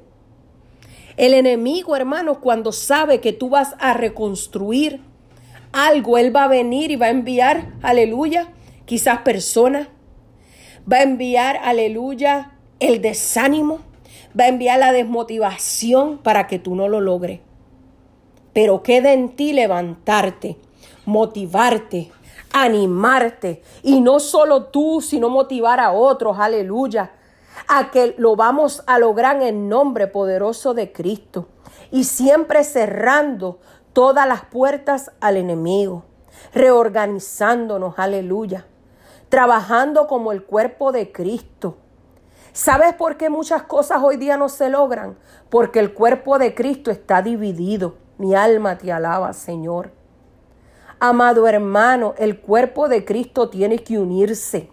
El 1.18 1.34
enemigo, 1.34 1.96
hermanos, 1.96 2.38
cuando 2.38 2.72
sabe 2.72 3.20
que 3.20 3.34
tú 3.34 3.50
vas 3.50 3.74
a 3.80 3.94
reconstruir 3.94 5.02
algo, 5.72 6.18
él 6.18 6.36
va 6.36 6.46
a 6.46 6.48
venir 6.48 6.92
y 6.92 6.96
va 6.96 7.08
a 7.08 7.12
enviar, 7.12 7.74
aleluya, 7.82 8.52
quizás 8.86 9.20
personas, 9.20 9.88
va 10.92 10.98
a 10.98 11.04
enviar, 11.04 11.60
aleluya, 11.64 12.52
el 12.80 13.02
desánimo, 13.02 13.80
va 14.40 14.46
a 14.46 14.50
enviar 14.50 14.80
la 14.80 14.92
desmotivación 14.92 16.20
para 16.20 16.48
que 16.48 16.60
tú 16.60 16.76
no 16.76 16.88
lo 16.88 17.02
logres. 17.02 17.42
Pero 18.54 18.82
queda 18.84 19.14
en 19.14 19.36
ti 19.36 19.54
levantarte, 19.54 20.58
motivarte, 21.06 22.12
animarte. 22.52 23.62
Y 23.84 24.02
no 24.02 24.20
solo 24.20 24.66
tú, 24.66 25.02
sino 25.02 25.30
motivar 25.30 25.80
a 25.80 25.92
otros, 25.92 26.38
aleluya, 26.40 27.12
a 27.68 27.92
que 27.92 28.16
lo 28.18 28.36
vamos 28.36 28.84
a 28.88 29.00
lograr 29.00 29.42
en 29.42 29.70
nombre 29.70 30.08
poderoso 30.08 30.74
de 30.74 30.92
Cristo. 30.92 31.50
Y 31.92 32.04
siempre 32.04 32.64
cerrando 32.64 33.60
todas 33.98 34.28
las 34.28 34.46
puertas 34.46 35.12
al 35.22 35.38
enemigo, 35.38 36.04
reorganizándonos, 36.54 37.98
aleluya, 37.98 38.68
trabajando 39.28 40.06
como 40.06 40.32
el 40.32 40.44
cuerpo 40.44 40.92
de 40.92 41.12
Cristo 41.12 41.78
¿Sabes 42.54 42.94
por 42.94 43.18
qué 43.18 43.30
muchas 43.30 43.64
cosas 43.64 44.02
hoy 44.04 44.18
día 44.18 44.38
no 44.38 44.50
se 44.50 44.70
logran? 44.70 45.16
Porque 45.50 45.80
el 45.80 45.94
cuerpo 45.94 46.40
de 46.40 46.56
Cristo 46.56 46.90
está 46.90 47.22
dividido. 47.22 47.98
Mi 48.18 48.34
alma 48.34 48.80
te 48.80 48.92
alaba, 48.92 49.34
Señor. 49.34 49.92
Amado 51.00 51.48
hermano, 51.48 52.16
el 52.18 52.40
cuerpo 52.40 52.90
de 52.90 53.06
Cristo 53.06 53.50
tiene 53.50 53.78
que 53.84 54.00
unirse. 54.00 54.72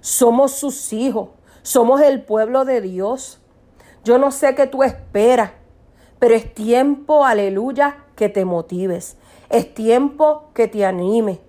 Somos 0.00 0.52
sus 0.52 0.92
hijos, 0.92 1.30
somos 1.62 2.00
el 2.00 2.24
pueblo 2.24 2.64
de 2.64 2.80
Dios. 2.80 3.40
Yo 4.04 4.18
no 4.18 4.30
sé 4.30 4.54
qué 4.54 4.68
tú 4.68 4.84
esperas, 4.84 5.50
pero 6.20 6.34
es 6.36 6.54
tiempo, 6.54 7.24
aleluya, 7.24 8.03
que 8.14 8.28
te 8.28 8.44
motives. 8.44 9.16
Es 9.50 9.74
tiempo 9.74 10.50
que 10.54 10.68
te 10.68 10.84
anime. 10.84 11.40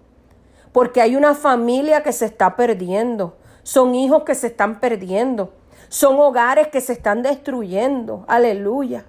Porque 0.72 1.02
hay 1.02 1.16
una 1.16 1.34
familia 1.36 2.04
que 2.04 2.12
se 2.12 2.26
está 2.26 2.56
perdiendo 2.56 3.36
son 3.66 3.96
hijos 3.96 4.24
que 4.26 4.36
se 4.36 4.48
están 4.48 4.80
perdiendo, 4.80 5.52
son 5.90 6.20
hogares 6.20 6.68
que 6.68 6.82
se 6.82 6.94
están 6.94 7.24
destruyendo, 7.24 8.24
aleluya. 8.28 9.06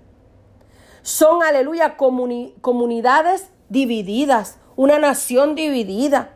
Son, 1.02 1.42
aleluya, 1.42 1.98
comunidades 1.98 3.50
divididas, 3.68 4.58
una 4.74 4.98
nación 4.98 5.54
dividida. 5.54 6.30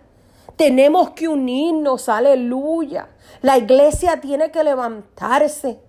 Tenemos 0.57 1.11
que 1.11 1.29
unirnos, 1.29 2.11
aleluya. 2.11 3.09
La 3.41 3.57
iglesia 3.57 4.21
tiene 4.21 4.51
que 4.51 4.65
levantarse. 4.65 5.81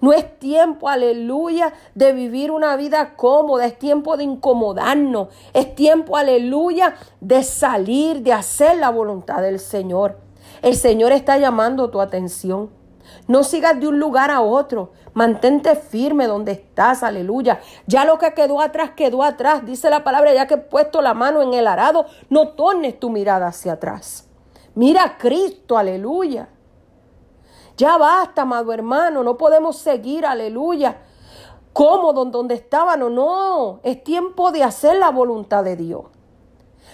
No 0.00 0.12
es 0.12 0.38
tiempo, 0.38 0.88
aleluya, 0.88 1.72
de 1.94 2.12
vivir 2.12 2.50
una 2.50 2.76
vida 2.76 3.16
cómoda, 3.16 3.66
es 3.66 3.78
tiempo 3.78 4.16
de 4.16 4.24
incomodarnos, 4.24 5.28
es 5.52 5.74
tiempo, 5.74 6.16
aleluya, 6.16 6.94
de 7.20 7.42
salir, 7.42 8.22
de 8.22 8.32
hacer 8.32 8.76
la 8.78 8.90
voluntad 8.90 9.42
del 9.42 9.58
Señor. 9.58 10.18
El 10.62 10.76
Señor 10.76 11.12
está 11.12 11.38
llamando 11.38 11.90
tu 11.90 12.00
atención. 12.00 12.70
No 13.28 13.44
sigas 13.44 13.78
de 13.80 13.88
un 13.88 13.98
lugar 13.98 14.30
a 14.30 14.40
otro. 14.40 14.92
Mantente 15.14 15.76
firme 15.76 16.26
donde 16.26 16.52
estás, 16.52 17.02
aleluya. 17.02 17.60
Ya 17.86 18.04
lo 18.04 18.18
que 18.18 18.34
quedó 18.34 18.60
atrás, 18.60 18.90
quedó 18.96 19.22
atrás. 19.22 19.64
Dice 19.64 19.90
la 19.90 20.04
palabra, 20.04 20.34
ya 20.34 20.46
que 20.46 20.54
he 20.54 20.58
puesto 20.58 21.02
la 21.02 21.14
mano 21.14 21.42
en 21.42 21.54
el 21.54 21.66
arado, 21.66 22.06
no 22.28 22.48
tornes 22.48 22.98
tu 22.98 23.10
mirada 23.10 23.48
hacia 23.48 23.72
atrás. 23.72 24.28
Mira 24.74 25.04
a 25.04 25.18
Cristo, 25.18 25.78
aleluya. 25.78 26.48
Ya 27.76 27.98
basta, 27.98 28.42
amado 28.42 28.72
hermano, 28.72 29.22
no 29.22 29.36
podemos 29.36 29.76
seguir, 29.76 30.24
aleluya. 30.24 30.98
Cómodos 31.74 32.30
donde 32.30 32.54
estábamos, 32.54 33.10
no. 33.10 33.80
Es 33.82 34.02
tiempo 34.02 34.50
de 34.50 34.62
hacer 34.62 34.96
la 34.96 35.10
voluntad 35.10 35.62
de 35.62 35.76
Dios. 35.76 36.04